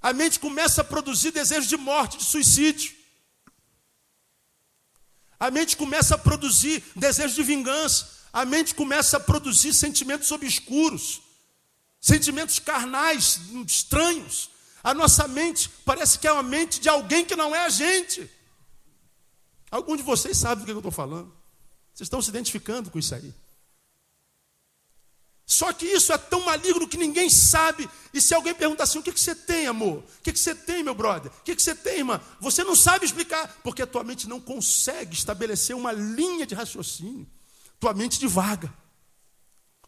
[0.00, 2.92] A mente começa a produzir desejos de morte, de suicídio.
[5.38, 8.08] A mente começa a produzir desejo de vingança.
[8.32, 11.20] A mente começa a produzir sentimentos obscuros,
[12.00, 14.51] sentimentos carnais, estranhos.
[14.82, 18.28] A nossa mente parece que é uma mente de alguém que não é a gente.
[19.70, 21.32] Alguns de vocês sabem do que eu estou falando.
[21.94, 23.32] Vocês estão se identificando com isso aí.
[25.46, 27.88] Só que isso é tão maligno que ninguém sabe.
[28.12, 29.98] E se alguém perguntar assim: o que, que você tem, amor?
[29.98, 31.30] O que, que você tem, meu brother?
[31.30, 32.20] O que, que você tem, irmã?
[32.40, 37.26] Você não sabe explicar, porque a tua mente não consegue estabelecer uma linha de raciocínio.
[37.78, 38.72] Tua mente divaga.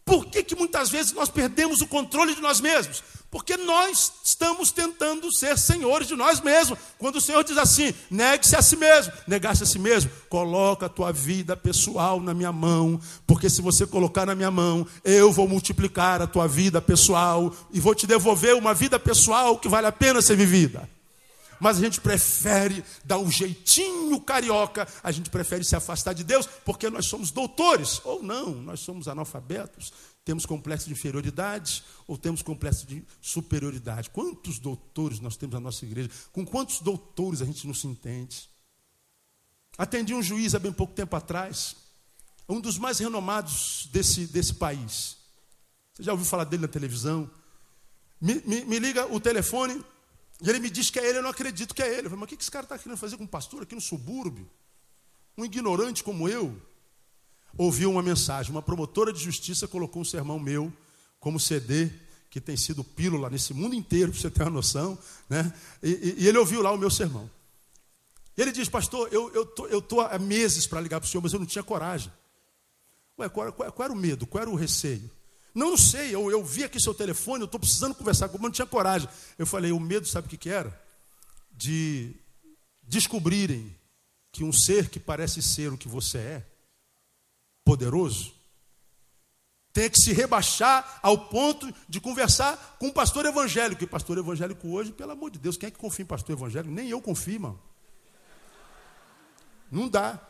[0.04, 3.02] Por que, que muitas vezes nós perdemos o controle de nós mesmos?
[3.30, 6.78] Porque nós estamos tentando ser senhores de nós mesmos.
[6.98, 10.90] Quando o Senhor diz assim, negue-se a si mesmo, negar-se a si mesmo, coloca a
[10.90, 15.48] tua vida pessoal na minha mão, porque se você colocar na minha mão, eu vou
[15.48, 19.92] multiplicar a tua vida pessoal e vou te devolver uma vida pessoal que vale a
[19.92, 20.88] pena ser vivida.
[21.60, 26.46] Mas a gente prefere dar um jeitinho carioca, a gente prefere se afastar de Deus,
[26.64, 29.92] porque nós somos doutores, ou não, nós somos analfabetos,
[30.24, 34.08] temos complexo de inferioridade ou temos complexo de superioridade.
[34.08, 36.10] Quantos doutores nós temos na nossa igreja?
[36.32, 38.48] Com quantos doutores a gente não se entende?
[39.76, 41.76] Atendi um juiz há bem pouco tempo atrás,
[42.48, 45.16] um dos mais renomados desse, desse país.
[45.92, 47.30] Você já ouviu falar dele na televisão?
[48.20, 49.84] Me, me, me liga o telefone
[50.40, 52.06] e ele me diz que é ele, eu não acredito que é ele.
[52.06, 53.80] Eu falei, mas o que esse cara está querendo fazer com um pastor aqui no
[53.80, 54.48] subúrbio?
[55.36, 56.60] Um ignorante como eu?
[57.56, 58.50] ouviu uma mensagem.
[58.50, 60.72] Uma promotora de justiça colocou um sermão meu
[61.18, 61.90] como CD,
[62.28, 64.98] que tem sido pílula nesse mundo inteiro, para você ter uma noção.
[65.28, 65.52] Né?
[65.82, 67.30] E, e, ele ouviu lá o meu sermão.
[68.36, 71.06] E ele diz, pastor, eu estou eu tô, eu tô há meses para ligar para
[71.06, 72.12] o senhor, mas eu não tinha coragem.
[73.18, 74.26] Ué, qual, qual, qual, era o medo?
[74.26, 75.08] Qual era o receio?
[75.54, 78.42] Não, não sei, eu, eu vi aqui seu telefone, eu estou precisando conversar com mas
[78.42, 79.08] não tinha coragem.
[79.38, 80.78] Eu falei, o medo sabe o que, que era?
[81.52, 82.16] De
[82.82, 83.74] descobrirem
[84.32, 86.46] que um ser que parece ser o que você é,
[87.64, 88.34] poderoso,
[89.72, 93.82] tem que se rebaixar ao ponto de conversar com um pastor evangélico.
[93.82, 96.72] E pastor evangélico hoje, pelo amor de Deus, quem é que confia em pastor evangélico?
[96.72, 97.58] Nem eu confio, irmão.
[99.70, 100.20] Não dá.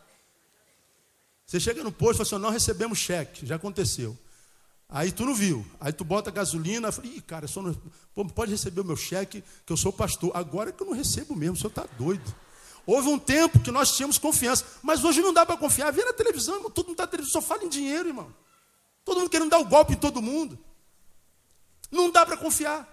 [1.47, 4.19] Você chega no posto e fala assim, não recebemos cheque, já aconteceu.
[4.95, 5.67] Aí tu não viu.
[5.81, 7.75] Aí tu bota gasolina, fala, ih, cara, só não,
[8.29, 10.31] pode receber o meu cheque, que eu sou pastor.
[10.33, 12.33] Agora que eu não recebo mesmo, o senhor está doido.
[12.87, 15.91] Houve um tempo que nós tínhamos confiança, mas hoje não dá para confiar.
[15.91, 18.33] Vê na televisão, irmão, todo mundo está televisão, só fala em dinheiro, irmão.
[19.05, 20.57] Todo mundo querendo dar o golpe em todo mundo.
[21.91, 22.89] Não dá para confiar.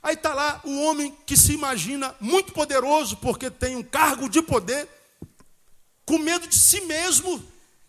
[0.00, 4.40] Aí está lá o homem que se imagina muito poderoso porque tem um cargo de
[4.40, 4.88] poder,
[6.06, 7.42] com medo de si mesmo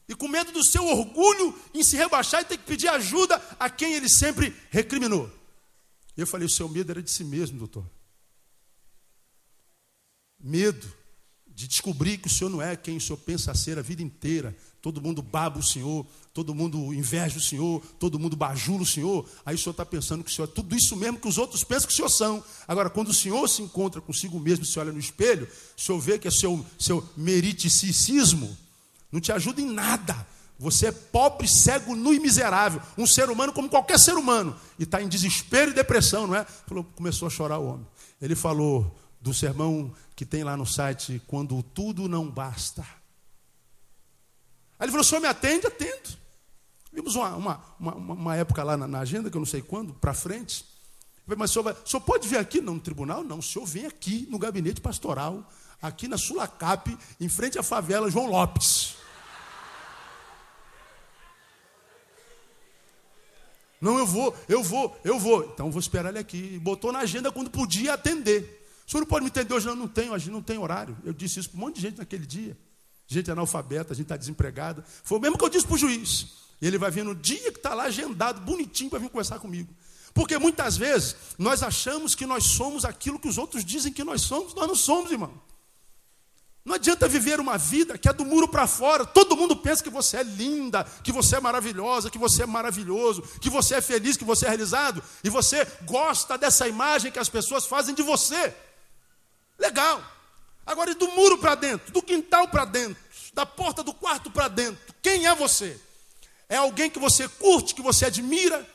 [0.07, 3.69] e com medo do seu orgulho em se rebaixar e ter que pedir ajuda a
[3.69, 5.31] quem ele sempre recriminou.
[6.17, 7.85] E eu falei: o seu medo era de si mesmo, doutor.
[10.39, 10.91] Medo
[11.47, 14.55] de descobrir que o senhor não é quem o senhor pensa ser a vida inteira.
[14.81, 19.29] Todo mundo baba o senhor, todo mundo inveja o senhor, todo mundo bajula o senhor.
[19.45, 21.63] Aí o senhor está pensando que o senhor é tudo isso mesmo que os outros
[21.63, 22.43] pensam que o senhor são.
[22.67, 26.19] Agora, quando o senhor se encontra consigo mesmo, se olha no espelho, o senhor vê
[26.19, 28.57] que é seu, seu meriticismo
[29.13, 30.27] não te ajuda em nada.
[30.57, 32.81] Você é pobre, cego, nu e miserável.
[32.97, 34.55] Um ser humano como qualquer ser humano.
[34.79, 36.43] E está em desespero e depressão, não é?
[36.43, 37.87] Falou, começou a chorar o homem.
[38.19, 42.81] Ele falou do sermão que tem lá no site, Quando Tudo Não Basta.
[44.79, 45.67] Aí ele falou, o senhor me atende?
[45.67, 46.17] Atendo.
[46.91, 49.93] Vimos uma, uma, uma, uma época lá na, na, agenda, que eu não sei quando,
[49.93, 50.65] para frente.
[51.25, 52.61] Falei, mas o senhor, vai, o senhor pode vir aqui?
[52.61, 53.23] Não, no tribunal?
[53.23, 55.47] Não, o senhor vem aqui no gabinete pastoral,
[55.81, 59.02] aqui na Sulacap, em frente à favela João Lopes.
[63.83, 65.43] Não, eu vou, eu vou, eu vou.
[65.53, 66.57] Então vou esperar ele aqui.
[66.59, 68.65] Botou na agenda quando podia atender.
[68.87, 70.97] O senhor não pode me entender hoje, não, não tenho, não tem horário.
[71.03, 72.57] Eu disse isso para um monte de gente naquele dia.
[73.05, 74.85] Gente analfabeta, a gente está desempregada.
[75.03, 76.27] Foi o mesmo que eu disse para o juiz.
[76.61, 79.67] Ele vai vir no dia que está lá agendado, bonitinho, para vir conversar comigo.
[80.13, 84.21] Porque muitas vezes nós achamos que nós somos aquilo que os outros dizem que nós
[84.21, 85.33] somos, nós não somos, irmão.
[86.65, 89.05] Não adianta viver uma vida que é do muro para fora.
[89.05, 93.21] Todo mundo pensa que você é linda, que você é maravilhosa, que você é maravilhoso,
[93.41, 95.03] que você é feliz, que você é realizado.
[95.23, 98.55] E você gosta dessa imagem que as pessoas fazem de você.
[99.59, 100.01] Legal.
[100.65, 103.01] Agora, e do muro para dentro, do quintal para dentro,
[103.33, 105.77] da porta do quarto para dentro, quem é você?
[106.47, 108.65] É alguém que você curte, que você admira,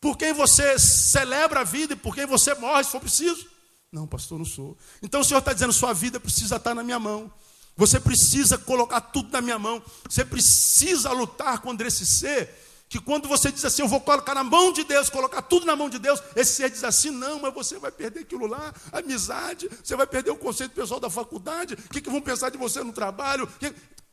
[0.00, 3.46] por quem você celebra a vida e por quem você morre se for preciso?
[3.90, 4.76] Não, pastor, não sou.
[5.02, 7.32] Então o Senhor está dizendo: sua vida precisa estar na minha mão.
[7.76, 9.82] Você precisa colocar tudo na minha mão.
[10.08, 12.52] Você precisa lutar contra esse ser.
[12.88, 15.76] Que quando você diz assim, eu vou colocar na mão de Deus, colocar tudo na
[15.76, 19.68] mão de Deus, esse ser diz assim, não, mas você vai perder aquilo lá, amizade,
[19.84, 22.82] você vai perder o conceito pessoal da faculdade, o que, que vão pensar de você
[22.82, 23.46] no trabalho?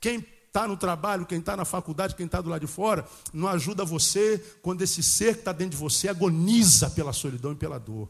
[0.01, 3.47] Quem está no trabalho, quem está na faculdade, quem está do lado de fora, não
[3.47, 7.79] ajuda você quando esse ser que está dentro de você agoniza pela solidão e pela
[7.79, 8.09] dor.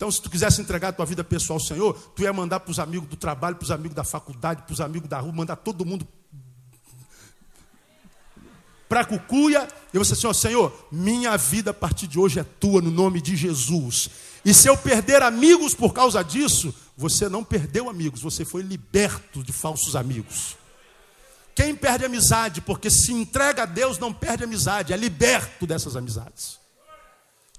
[0.00, 2.70] Então, se tu quisesse entregar a tua vida pessoal ao Senhor, tu ia mandar para
[2.70, 5.56] os amigos do trabalho, para os amigos da faculdade, para os amigos da rua, mandar
[5.56, 6.08] todo mundo
[8.88, 12.80] para cucuia, e você assim, ó, Senhor, minha vida a partir de hoje é tua,
[12.80, 14.08] no nome de Jesus.
[14.42, 19.42] E se eu perder amigos por causa disso, você não perdeu amigos, você foi liberto
[19.42, 20.56] de falsos amigos.
[21.54, 26.59] Quem perde amizade, porque se entrega a Deus, não perde amizade, é liberto dessas amizades.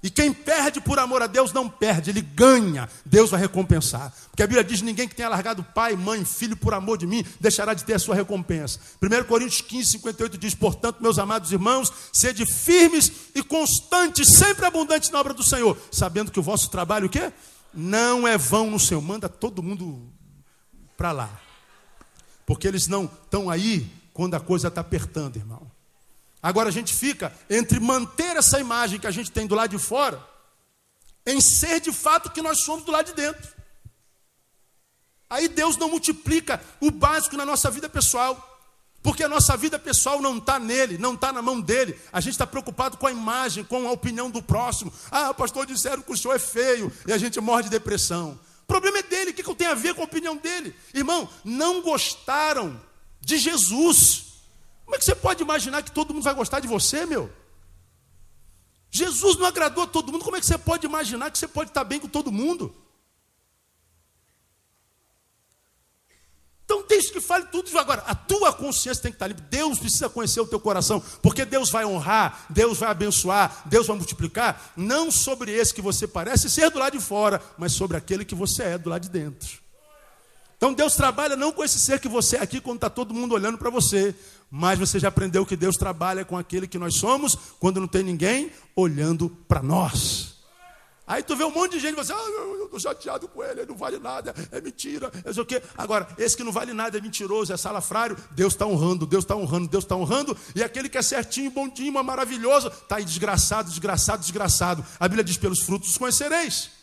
[0.02, 2.88] E quem perde por amor a Deus não perde, ele ganha.
[3.06, 4.12] Deus vai recompensar.
[4.30, 7.24] Porque a Bíblia diz: ninguém que tenha largado pai, mãe, filho por amor de mim
[7.40, 8.80] deixará de ter a sua recompensa.
[9.00, 15.10] 1 Coríntios 15, 58 diz: Portanto, meus amados irmãos, sede firmes e constantes, sempre abundantes
[15.10, 17.32] na obra do Senhor, sabendo que o vosso trabalho o quê?
[17.72, 19.00] Não é vão no Senhor.
[19.00, 20.12] Manda todo mundo
[20.96, 21.40] para lá.
[22.44, 25.71] Porque eles não estão aí quando a coisa está apertando, irmão.
[26.42, 29.78] Agora a gente fica entre manter essa imagem que a gente tem do lado de
[29.78, 30.26] fora,
[31.24, 33.48] em ser de fato que nós somos do lado de dentro.
[35.30, 38.50] Aí Deus não multiplica o básico na nossa vida pessoal.
[39.02, 41.98] Porque a nossa vida pessoal não está nele, não está na mão dele.
[42.12, 44.92] A gente está preocupado com a imagem, com a opinião do próximo.
[45.10, 48.38] Ah, pastor, disseram que o senhor é feio e a gente morre de depressão.
[48.62, 50.74] O problema é dele, o que, que eu tenho a ver com a opinião dele?
[50.94, 52.80] Irmão, não gostaram
[53.20, 54.21] de Jesus.
[54.92, 57.32] Como é que você pode imaginar que todo mundo vai gostar de você, meu?
[58.90, 61.70] Jesus não agradou a todo mundo, como é que você pode imaginar que você pode
[61.70, 62.76] estar bem com todo mundo?
[66.66, 68.02] Então deixa que fale tudo agora.
[68.02, 69.42] A tua consciência tem que estar livre.
[69.44, 73.96] Deus precisa conhecer o teu coração, porque Deus vai honrar, Deus vai abençoar, Deus vai
[73.96, 78.26] multiplicar, não sobre esse que você parece ser do lado de fora, mas sobre aquele
[78.26, 79.61] que você é do lado de dentro.
[80.62, 83.34] Então Deus trabalha não com esse ser que você é aqui quando está todo mundo
[83.34, 84.14] olhando para você,
[84.48, 88.04] mas você já aprendeu que Deus trabalha com aquele que nós somos quando não tem
[88.04, 90.36] ninguém olhando para nós.
[91.04, 93.70] Aí tu vê um monte de gente você, ah, eu estou chateado com ele, ele
[93.70, 95.60] não vale nada, é mentira, é o quê.
[95.76, 99.34] Agora, esse que não vale nada é mentiroso, é salafrário, Deus está honrando, Deus está
[99.34, 104.22] honrando, Deus está honrando, e aquele que é certinho, bondinho, maravilhoso, está aí desgraçado, desgraçado,
[104.22, 104.84] desgraçado.
[105.00, 106.81] A Bíblia diz: pelos frutos os conhecereis.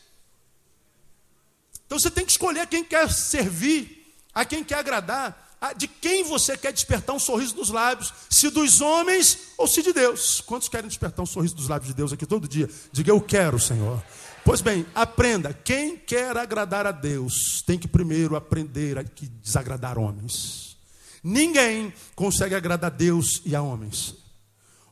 [1.90, 5.48] Então você tem que escolher quem quer servir, a quem quer agradar.
[5.76, 9.92] de quem você quer despertar um sorriso dos lábios, se dos homens ou se de
[9.92, 10.40] Deus.
[10.40, 12.70] Quantos querem despertar um sorriso dos lábios de Deus aqui todo dia?
[12.92, 14.02] Diga eu quero, Senhor.
[14.46, 15.52] Pois bem, aprenda.
[15.52, 19.04] Quem quer agradar a Deus tem que primeiro aprender a
[19.42, 20.78] desagradar homens.
[21.24, 24.14] Ninguém consegue agradar a Deus e a homens.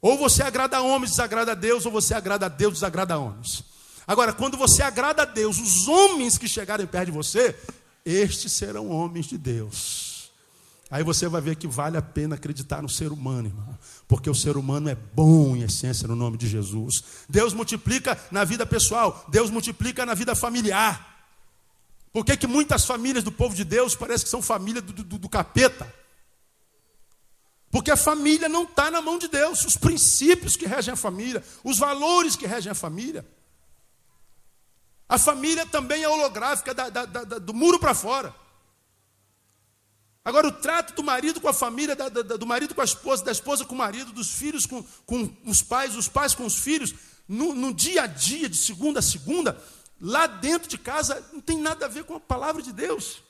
[0.01, 3.19] Ou você agrada a homens, desagrada a Deus, ou você agrada a Deus, desagrada a
[3.19, 3.63] homens.
[4.08, 7.53] Agora, quando você agrada a Deus, os homens que chegarem perto de você,
[8.05, 10.32] estes serão homens de Deus.
[10.89, 13.78] Aí você vai ver que vale a pena acreditar no ser humano, irmão.
[14.08, 17.03] Porque o ser humano é bom em essência no nome de Jesus.
[17.28, 21.16] Deus multiplica na vida pessoal, Deus multiplica na vida familiar.
[22.14, 25.18] Por que, que muitas famílias do povo de Deus parecem que são família do, do,
[25.18, 25.93] do capeta?
[27.70, 29.66] Porque a família não está na mão de Deus.
[29.66, 33.26] Os princípios que regem a família, os valores que regem a família.
[35.10, 38.36] A família também é holográfica, da, da, da, do muro para fora.
[40.24, 43.64] Agora, o trato do marido com a família, do marido com a esposa, da esposa
[43.64, 46.93] com o marido, dos filhos com, com os pais, os pais com os filhos,
[47.26, 49.58] no, no dia a dia, de segunda a segunda,
[50.01, 53.24] lá dentro de casa, não tem nada a ver com a palavra de Deus.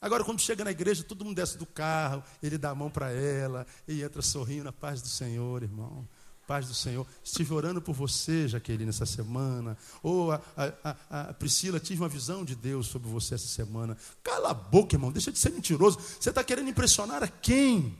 [0.00, 3.10] Agora, quando chega na igreja, todo mundo desce do carro, ele dá a mão para
[3.10, 6.08] ela, e entra sorrindo na paz do Senhor, irmão.
[6.50, 7.06] Paz do Senhor.
[7.22, 9.78] Estive orando por você, Jaqueline, essa semana.
[10.02, 13.96] Ou a, a, a, Priscila, tive uma visão de Deus sobre você essa semana.
[14.20, 16.00] Cala a boca, irmão, deixa de ser mentiroso.
[16.00, 17.96] Você está querendo impressionar a quem?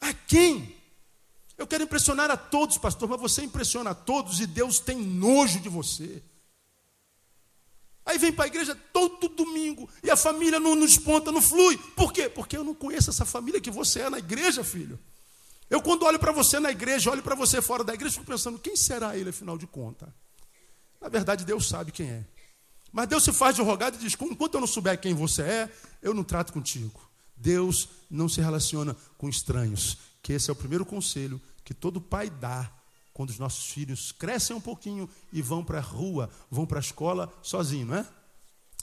[0.00, 0.74] A quem?
[1.58, 5.60] Eu quero impressionar a todos, pastor, mas você impressiona a todos e Deus tem nojo
[5.60, 6.22] de você.
[8.06, 11.76] Aí vem para a igreja todo domingo e a família não, não desponta, não flui.
[11.94, 12.30] Por quê?
[12.30, 14.98] Porque eu não conheço essa família que você é na igreja, filho.
[15.70, 18.58] Eu, quando olho para você na igreja, olho para você fora da igreja, fico pensando:
[18.58, 20.08] quem será ele, afinal de contas?
[21.00, 22.24] Na verdade, Deus sabe quem é.
[22.92, 25.72] Mas Deus se faz de rogado e diz: enquanto eu não souber quem você é,
[26.02, 27.00] eu não trato contigo.
[27.36, 29.98] Deus não se relaciona com estranhos.
[30.22, 32.70] Que esse é o primeiro conselho que todo pai dá
[33.12, 36.80] quando os nossos filhos crescem um pouquinho e vão para a rua, vão para a
[36.80, 38.06] escola sozinho, não é?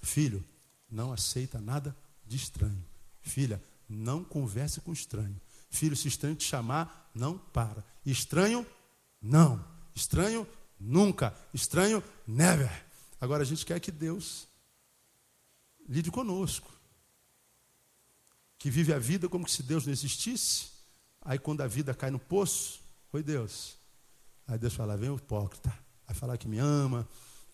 [0.02, 0.44] Filho,
[0.90, 2.84] não aceita nada de estranho.
[3.22, 5.40] Filha, não converse com estranho.
[5.72, 7.84] Filho, se estranho te chamar, não para.
[8.06, 8.64] Estranho,
[9.20, 9.66] não.
[9.96, 10.48] Estranho,
[10.80, 11.36] nunca.
[11.52, 12.70] Estranho, never.
[13.20, 14.48] Agora a gente quer que Deus
[15.90, 16.72] lide conosco.
[18.60, 20.68] Que vive a vida como se Deus não existisse.
[21.22, 22.80] Aí quando a vida cai no poço,
[23.12, 23.82] oi Deus,
[24.52, 25.74] Aí Deus fala, vem o hipócrita,
[26.06, 27.08] vai falar que me ama,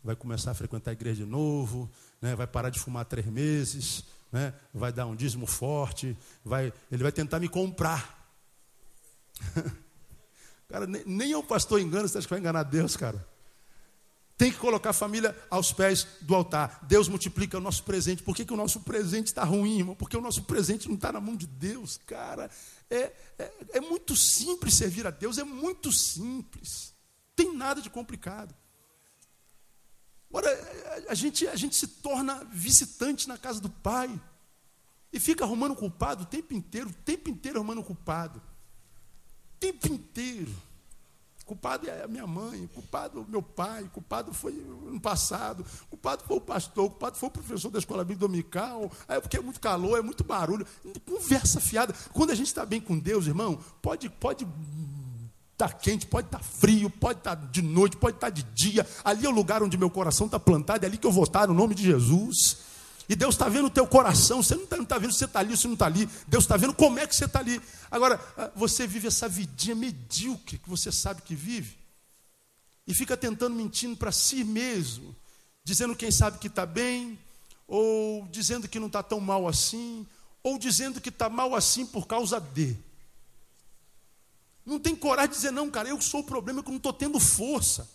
[0.04, 1.88] vai começar a frequentar a igreja de novo,
[2.20, 7.04] né, vai parar de fumar três meses, né, vai dar um dízimo forte, vai, ele
[7.04, 8.16] vai tentar me comprar.
[10.68, 13.26] cara, nem, nem o pastor engana, você acha que vai enganar Deus, cara?
[14.38, 16.82] Tem que colocar a família aos pés do altar.
[16.84, 18.22] Deus multiplica o nosso presente.
[18.22, 19.96] Por que, que o nosso presente está ruim, irmão?
[19.96, 22.48] Porque o nosso presente não está na mão de Deus, cara.
[22.88, 26.94] É, é, é muito simples servir a Deus, é muito simples.
[27.36, 28.54] Tem nada de complicado.
[30.30, 30.50] Agora,
[31.08, 34.20] a gente, a gente se torna visitante na casa do Pai.
[35.12, 38.40] E fica arrumando culpado o tempo inteiro, o tempo inteiro arrumando culpado.
[38.40, 40.54] O tempo inteiro.
[41.48, 46.26] Culpado é a minha mãe, culpado é o meu pai, culpado foi no passado, culpado
[46.26, 49.62] foi o pastor, culpado foi o professor da escola bíblica dominical, é porque é muito
[49.62, 50.68] calor, é muito barulho.
[51.06, 51.96] Conversa fiada.
[52.12, 54.46] Quando a gente está bem com Deus, irmão, pode pode
[55.58, 58.32] estar tá quente, pode estar tá frio, pode estar tá de noite, pode estar tá
[58.32, 58.88] de dia.
[59.04, 61.48] Ali é o lugar onde meu coração está plantado, é ali que eu vou estar
[61.48, 62.58] no nome de Jesus.
[63.10, 64.44] E Deus está vendo o teu coração.
[64.44, 66.08] Você não está tá vendo se você está ali ou se não está ali.
[66.28, 67.62] Deus está vendo como é que você está ali.
[67.90, 71.78] Agora, ah, você vive essa vidinha medíocre que você sabe que vive.
[72.86, 75.16] E fica tentando mentindo para si mesmo.
[75.64, 77.18] Dizendo quem sabe que está bem.
[77.66, 80.06] Ou dizendo que não está tão mal assim.
[80.44, 82.76] Ou dizendo que está mal assim por causa de.
[84.68, 86.92] Não tem coragem de dizer, não, cara, eu sou o problema, que eu não estou
[86.92, 87.90] tendo força.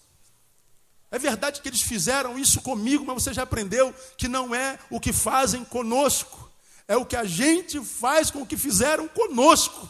[1.11, 4.99] É verdade que eles fizeram isso comigo, mas você já aprendeu que não é o
[4.99, 6.51] que fazem conosco,
[6.89, 9.87] é o que a gente faz com o que fizeram conosco.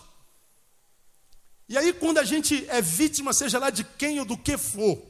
[1.68, 5.01] E aí, quando a gente é vítima, seja lá de quem ou do que for,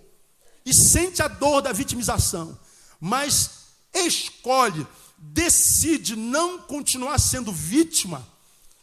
[0.67, 2.61] e sente a dor da vitimização,
[3.01, 8.29] mas escolhe, decide não continuar sendo vítima,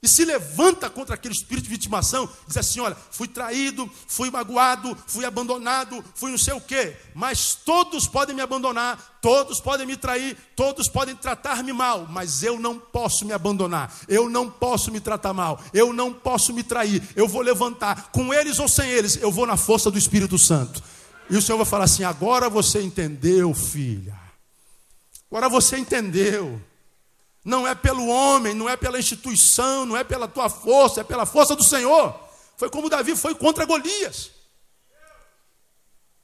[0.02, 4.98] e se levanta contra aquele espírito de vitimação, diz assim: olha, fui traído, fui magoado,
[5.06, 9.98] fui abandonado, fui não sei o quê, mas todos podem me abandonar, todos podem me
[9.98, 15.02] trair, todos podem tratar-me mal, mas eu não posso me abandonar, eu não posso me
[15.02, 19.18] tratar mal, eu não posso me trair, eu vou levantar, com eles ou sem eles,
[19.18, 20.82] eu vou na força do Espírito Santo.
[21.30, 24.18] E o Senhor vai falar assim: agora você entendeu, filha,
[25.30, 26.62] agora você entendeu.
[27.50, 31.26] Não é pelo homem, não é pela instituição, não é pela tua força, é pela
[31.26, 32.14] força do Senhor.
[32.56, 34.30] Foi como Davi foi contra Golias.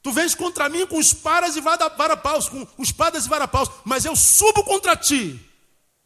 [0.03, 4.63] Tu vens contra mim com espadas e varapaus, com espadas e varapaus, mas eu subo
[4.63, 5.43] contra ti.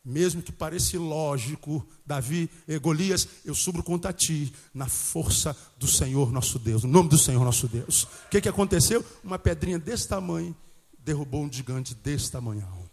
[0.06, 6.32] Mesmo que pareça lógico, Davi e Golias, eu subo contra ti na força do Senhor
[6.32, 8.04] nosso Deus, no nome do Senhor nosso Deus.
[8.04, 9.06] O que, que aconteceu?
[9.22, 10.56] Uma pedrinha desse tamanho
[10.98, 12.89] derrubou um gigante desse tamanho.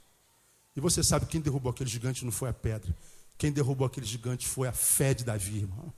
[0.76, 2.94] E você sabe quem derrubou aquele gigante não foi a pedra.
[3.38, 5.92] Quem derrubou aquele gigante foi a fé de Davi, irmão.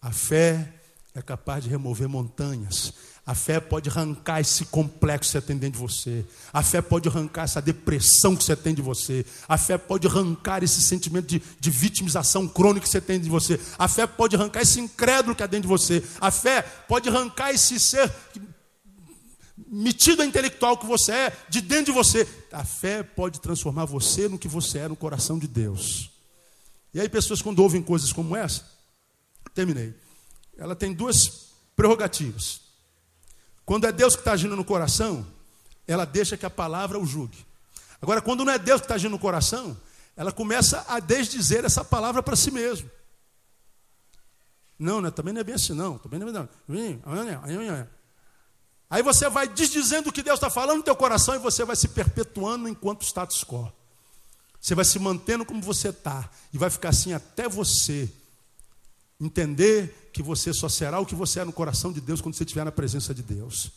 [0.00, 0.72] A fé
[1.14, 2.92] é capaz de remover montanhas.
[3.26, 6.24] A fé pode arrancar esse complexo que você tem dentro de você.
[6.50, 9.26] A fé pode arrancar essa depressão que você tem de você.
[9.46, 13.60] A fé pode arrancar esse sentimento de, de vitimização crônica que você tem de você.
[13.78, 16.02] A fé pode arrancar esse incrédulo que há dentro de você.
[16.18, 18.10] A fé pode arrancar esse ser
[19.70, 22.26] metido intelectual que você é de dentro de você.
[22.52, 26.10] A fé pode transformar você no que você é no coração de Deus.
[26.92, 28.66] E aí, pessoas, quando ouvem coisas como essa,
[29.54, 29.94] terminei.
[30.56, 32.62] Ela tem duas prerrogativas.
[33.64, 35.26] Quando é Deus que está agindo no coração,
[35.86, 37.46] ela deixa que a palavra o julgue.
[38.00, 39.76] Agora, quando não é Deus que está agindo no coração,
[40.16, 42.90] ela começa a desdizer essa palavra para si mesmo.
[44.78, 45.10] Não, né?
[45.10, 45.98] também não é bem assim, não.
[45.98, 47.88] Também não é bem assim.
[48.90, 51.76] Aí você vai desdizendo o que Deus está falando no teu coração e você vai
[51.76, 53.70] se perpetuando enquanto status quo.
[54.60, 56.28] Você vai se mantendo como você está.
[56.52, 58.10] E vai ficar assim até você
[59.20, 62.44] entender que você só será o que você é no coração de Deus quando você
[62.44, 63.70] estiver na presença de Deus.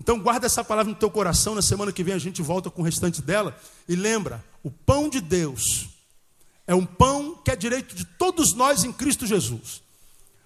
[0.00, 2.82] Então guarda essa palavra no teu coração, na semana que vem a gente volta com
[2.82, 3.56] o restante dela
[3.88, 5.88] e lembra, o pão de Deus
[6.66, 9.82] é um pão que é direito de todos nós em Cristo Jesus.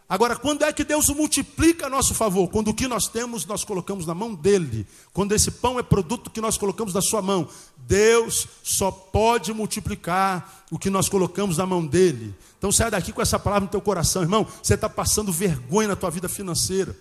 [0.09, 2.48] Agora, quando é que Deus multiplica a nosso favor?
[2.48, 4.86] Quando o que nós temos nós colocamos na mão dele.
[5.12, 7.48] Quando esse pão é produto que nós colocamos na sua mão.
[7.76, 12.32] Deus só pode multiplicar o que nós colocamos na mão dele.
[12.57, 14.46] Então sai daqui com essa palavra no teu coração, irmão.
[14.62, 16.96] Você está passando vergonha na tua vida financeira.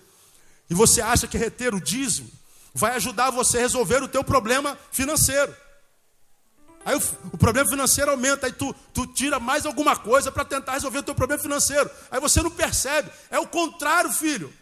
[0.68, 2.28] E você acha que reter o dízimo
[2.74, 5.54] vai ajudar você a resolver o teu problema financeiro.
[6.86, 10.74] Aí o, o, problema financeiro aumenta, aí tu, tu tira mais alguma coisa para tentar
[10.74, 11.90] resolver o teu problema financeiro.
[12.08, 13.10] Aí você não percebe.
[13.28, 14.54] É o contrário, filho.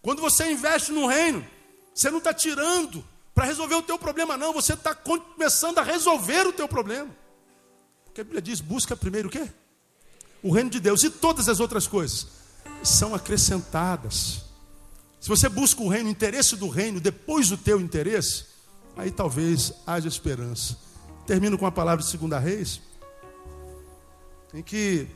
[0.00, 1.44] Quando você investe no reino,
[1.92, 4.52] você não está tirando para resolver o teu problema, não.
[4.52, 7.10] Você está começando a resolver o teu problema.
[8.04, 9.50] Porque a Bíblia diz, busca primeiro o quê?
[10.40, 11.02] O reino de Deus.
[11.02, 12.28] E todas as outras coisas
[12.84, 14.42] são acrescentadas.
[15.18, 18.54] Se você busca o reino, o interesse do reino, depois do teu interesse,
[18.96, 20.76] aí talvez haja esperança.
[21.26, 22.80] Termino com a palavra de 2 Reis,
[24.54, 25.06] em que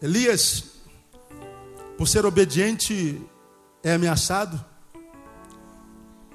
[0.00, 0.64] Elias,
[1.98, 3.20] por ser obediente,
[3.82, 4.64] é ameaçado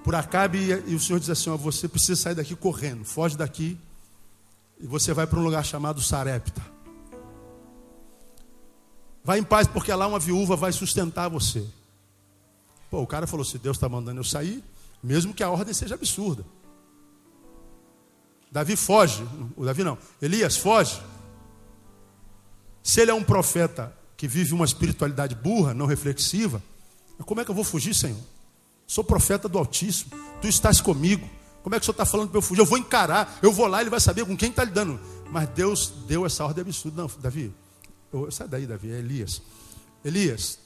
[0.04, 3.78] por Acabe e o Senhor diz assim: ó, você precisa sair daqui correndo, foge daqui
[4.80, 6.62] e você vai para um lugar chamado Sarepta.
[9.24, 11.66] Vai em paz, porque lá uma viúva vai sustentar você.
[12.90, 14.64] Pô, o cara falou: se Deus está mandando eu sair,
[15.02, 16.46] mesmo que a ordem seja absurda.
[18.52, 21.02] Davi foge, o Davi não, Elias foge.
[22.82, 26.62] Se ele é um profeta que vive uma espiritualidade burra, não reflexiva,
[27.26, 28.18] como é que eu vou fugir, Senhor?
[28.86, 31.28] Sou profeta do Altíssimo, tu estás comigo.
[31.62, 32.62] Como é que o senhor está falando para eu fugir?
[32.62, 34.98] Eu vou encarar, eu vou lá, ele vai saber com quem está lidando.
[35.30, 37.02] Mas Deus deu essa ordem absurda.
[37.02, 37.54] Não, Davi,
[38.32, 39.42] sai daí, Davi, é Elias.
[40.06, 40.58] Elias,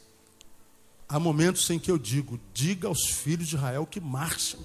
[1.12, 4.62] há momentos em que eu digo: diga aos filhos de Israel que marcham.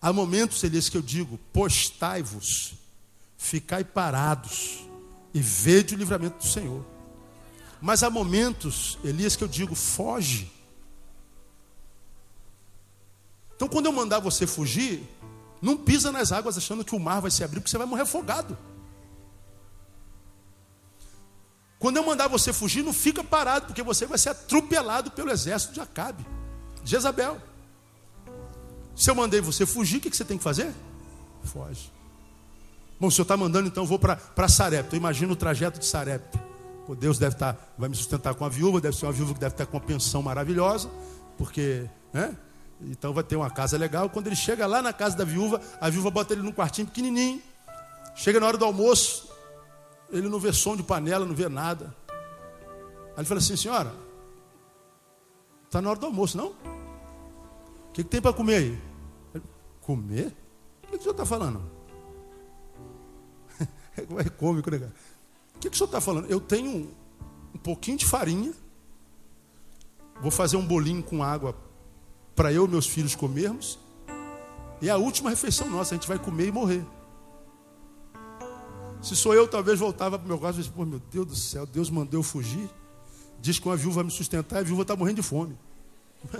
[0.00, 2.74] Há momentos, Elias, que eu digo: postai-vos,
[3.36, 4.88] ficai parados
[5.34, 6.84] e vede o livramento do Senhor.
[7.82, 10.50] Mas há momentos, Elias, que eu digo: foge.
[13.54, 15.06] Então, quando eu mandar você fugir,
[15.60, 18.02] não pisa nas águas achando que o mar vai se abrir, porque você vai morrer
[18.02, 18.56] afogado.
[21.78, 25.74] Quando eu mandar você fugir, não fica parado, porque você vai ser atropelado pelo exército
[25.74, 26.26] de Acabe,
[26.84, 27.38] Jezabel.
[28.94, 30.72] Se eu mandei você fugir, o que você tem que fazer?
[31.44, 31.92] Foge.
[32.98, 34.96] Bom, o senhor está mandando, então eu vou para Sarepta.
[34.96, 36.42] Eu imagino o trajeto de Sarepta.
[36.86, 39.34] Pô, Deus deve estar, tá, vai me sustentar com a viúva, deve ser uma viúva
[39.34, 40.88] que deve estar com uma pensão maravilhosa,
[41.36, 42.34] porque, né?
[42.80, 44.08] Então vai ter uma casa legal.
[44.08, 47.42] Quando ele chega lá na casa da viúva, a viúva bota ele num quartinho pequenininho.
[48.14, 49.28] Chega na hora do almoço,
[50.10, 51.94] ele não vê som de panela, não vê nada.
[52.08, 53.94] Aí ele fala assim: Senhora,
[55.64, 56.48] está na hora do almoço, não?
[56.48, 58.82] O que, que tem para comer aí?
[59.34, 59.44] Ele,
[59.80, 60.26] comer?
[60.82, 61.62] O que, que o senhor está falando?
[64.18, 64.92] É cômico, né, cara?
[65.54, 66.30] O que, que o senhor está falando?
[66.30, 66.94] Eu tenho um,
[67.54, 68.52] um pouquinho de farinha,
[70.20, 71.56] vou fazer um bolinho com água
[72.34, 73.78] para eu e meus filhos comermos,
[74.82, 76.84] E é a última refeição nossa, a gente vai comer e morrer.
[79.06, 81.36] Se sou eu, talvez voltava para o meu quarto e disse, pô, meu Deus do
[81.36, 82.68] céu, Deus mandou eu fugir.
[83.40, 85.56] Diz que uma viúva vai me sustentar e a viúva está morrendo de fome.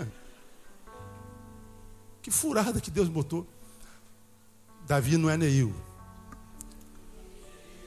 [2.21, 3.47] Que furada que Deus botou.
[4.85, 5.73] Davi não é Neil.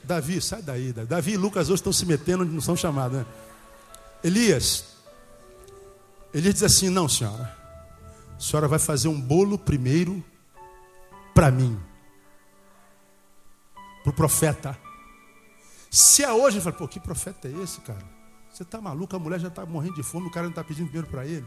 [0.03, 0.95] Davi, sai daí.
[0.95, 3.27] Davi e Lucas hoje estão se metendo onde não são chamados, né?
[4.25, 4.97] Elias.
[6.33, 7.55] Elias diz assim: Não, senhora.
[8.35, 10.25] A senhora vai fazer um bolo primeiro
[11.35, 11.79] para mim.
[14.03, 14.79] Para o profeta.
[15.91, 18.21] Se é hoje, eu falo, pô, que profeta é esse, cara?
[18.53, 20.87] Você está maluco, a mulher já está morrendo de fome, o cara não está pedindo
[20.87, 21.47] dinheiro para ele.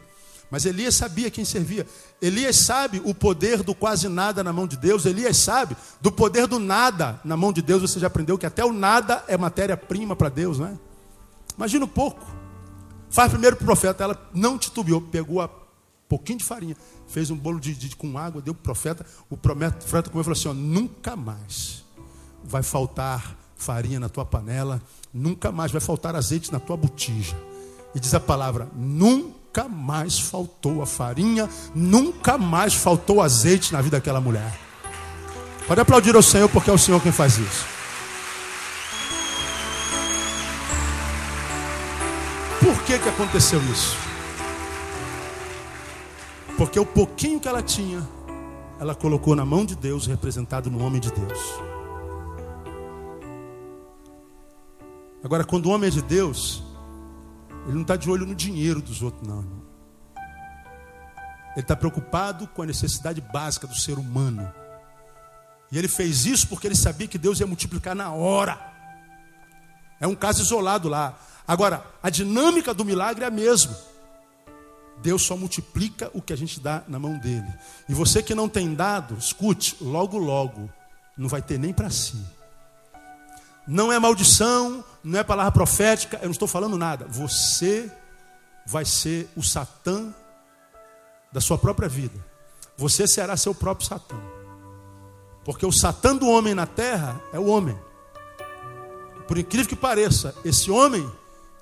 [0.50, 1.86] Mas Elias sabia quem servia.
[2.20, 5.06] Elias sabe o poder do quase nada na mão de Deus.
[5.06, 7.82] Elias sabe do poder do nada na mão de Deus.
[7.82, 10.78] Você já aprendeu que até o nada é matéria-prima para Deus, não é?
[11.56, 12.24] Imagina um pouco.
[13.10, 14.04] Faz primeiro para o profeta.
[14.04, 15.48] Ela não titubeou, pegou um
[16.08, 16.76] pouquinho de farinha,
[17.06, 19.06] fez um bolo de, de com água, deu para o profeta.
[19.30, 21.83] O profeta comeu e falou assim: ó, nunca mais
[22.44, 24.82] vai faltar farinha na tua panela,
[25.12, 27.36] nunca mais vai faltar azeite na tua botija.
[27.94, 33.96] E diz a palavra: nunca mais faltou a farinha, nunca mais faltou azeite na vida
[33.96, 34.58] daquela mulher.
[35.66, 37.64] Pode aplaudir ao Senhor, porque é o Senhor quem faz isso.
[42.60, 43.96] Por que, que aconteceu isso?
[46.56, 48.06] Porque o pouquinho que ela tinha,
[48.78, 51.73] ela colocou na mão de Deus, representado no homem de Deus.
[55.24, 56.62] Agora, quando o homem é de Deus,
[57.64, 59.38] ele não está de olho no dinheiro dos outros, não.
[59.38, 59.64] Irmão.
[61.52, 64.52] Ele está preocupado com a necessidade básica do ser humano.
[65.72, 68.60] E ele fez isso porque ele sabia que Deus ia multiplicar na hora.
[69.98, 71.18] É um caso isolado lá.
[71.48, 73.74] Agora, a dinâmica do milagre é a mesma.
[75.00, 77.50] Deus só multiplica o que a gente dá na mão dele.
[77.88, 80.68] E você que não tem dado, escute, logo, logo,
[81.16, 82.22] não vai ter nem para si.
[83.66, 87.06] Não é maldição, não é palavra profética, eu não estou falando nada.
[87.06, 87.92] Você
[88.66, 90.14] vai ser o Satã
[91.30, 92.24] da sua própria vida.
[92.78, 94.16] Você será seu próprio Satã.
[95.44, 97.78] Porque o Satã do homem na terra é o homem.
[99.28, 101.06] Por incrível que pareça, esse homem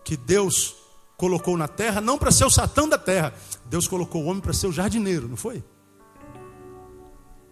[0.04, 0.76] que Deus
[1.16, 3.34] colocou na terra, não para ser o Satã da terra,
[3.66, 5.64] Deus colocou o homem para ser o jardineiro, não foi?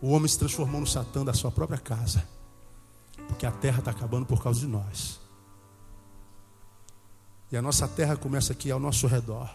[0.01, 2.27] O homem se transformou no Satã da sua própria casa.
[3.29, 5.21] Porque a terra está acabando por causa de nós.
[7.51, 9.51] E a nossa terra começa aqui ao nosso redor.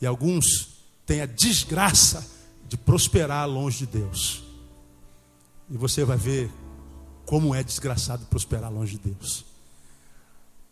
[0.00, 0.70] E alguns
[1.06, 2.26] têm a desgraça
[2.68, 4.44] de prosperar longe de Deus.
[5.70, 6.50] E você vai ver
[7.26, 9.44] como é desgraçado prosperar longe de Deus.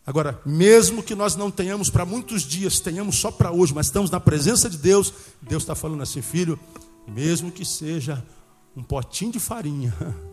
[0.07, 4.11] Agora, mesmo que nós não tenhamos para muitos dias, tenhamos só para hoje, mas estamos
[4.11, 6.59] na presença de Deus, Deus está falando assim, filho,
[7.07, 8.23] mesmo que seja
[8.77, 9.95] um potinho de farinha,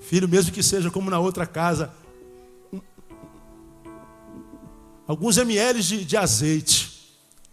[0.00, 1.92] Filho, mesmo que seja como na outra casa,
[5.06, 6.96] alguns ml de, de azeite.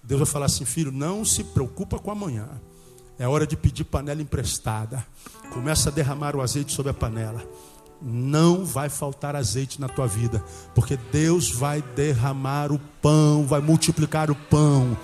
[0.04, 2.50] Deus vai falar assim, filho, não se preocupa com amanhã.
[3.18, 5.06] É hora de pedir panela emprestada.
[5.54, 7.44] Começa a derramar o azeite sobre a panela.
[8.02, 10.44] Não vai faltar azeite na tua vida,
[10.76, 14.98] porque Deus vai derramar o pão, vai multiplicar o pão.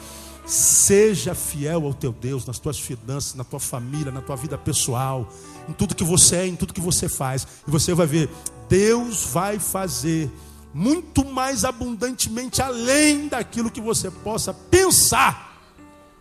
[0.45, 5.31] Seja fiel ao teu Deus nas tuas finanças, na tua família, na tua vida pessoal,
[5.69, 7.47] em tudo que você é, em tudo que você faz.
[7.65, 8.29] E você vai ver,
[8.67, 10.29] Deus vai fazer
[10.73, 15.57] muito mais abundantemente além daquilo que você possa pensar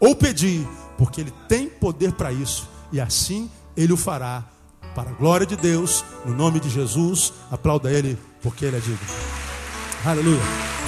[0.00, 4.44] ou pedir, porque Ele tem poder para isso, e assim Ele o fará.
[4.94, 8.98] Para a glória de Deus, no nome de Jesus, aplauda Ele, porque Ele é digno.
[10.04, 10.87] Aleluia.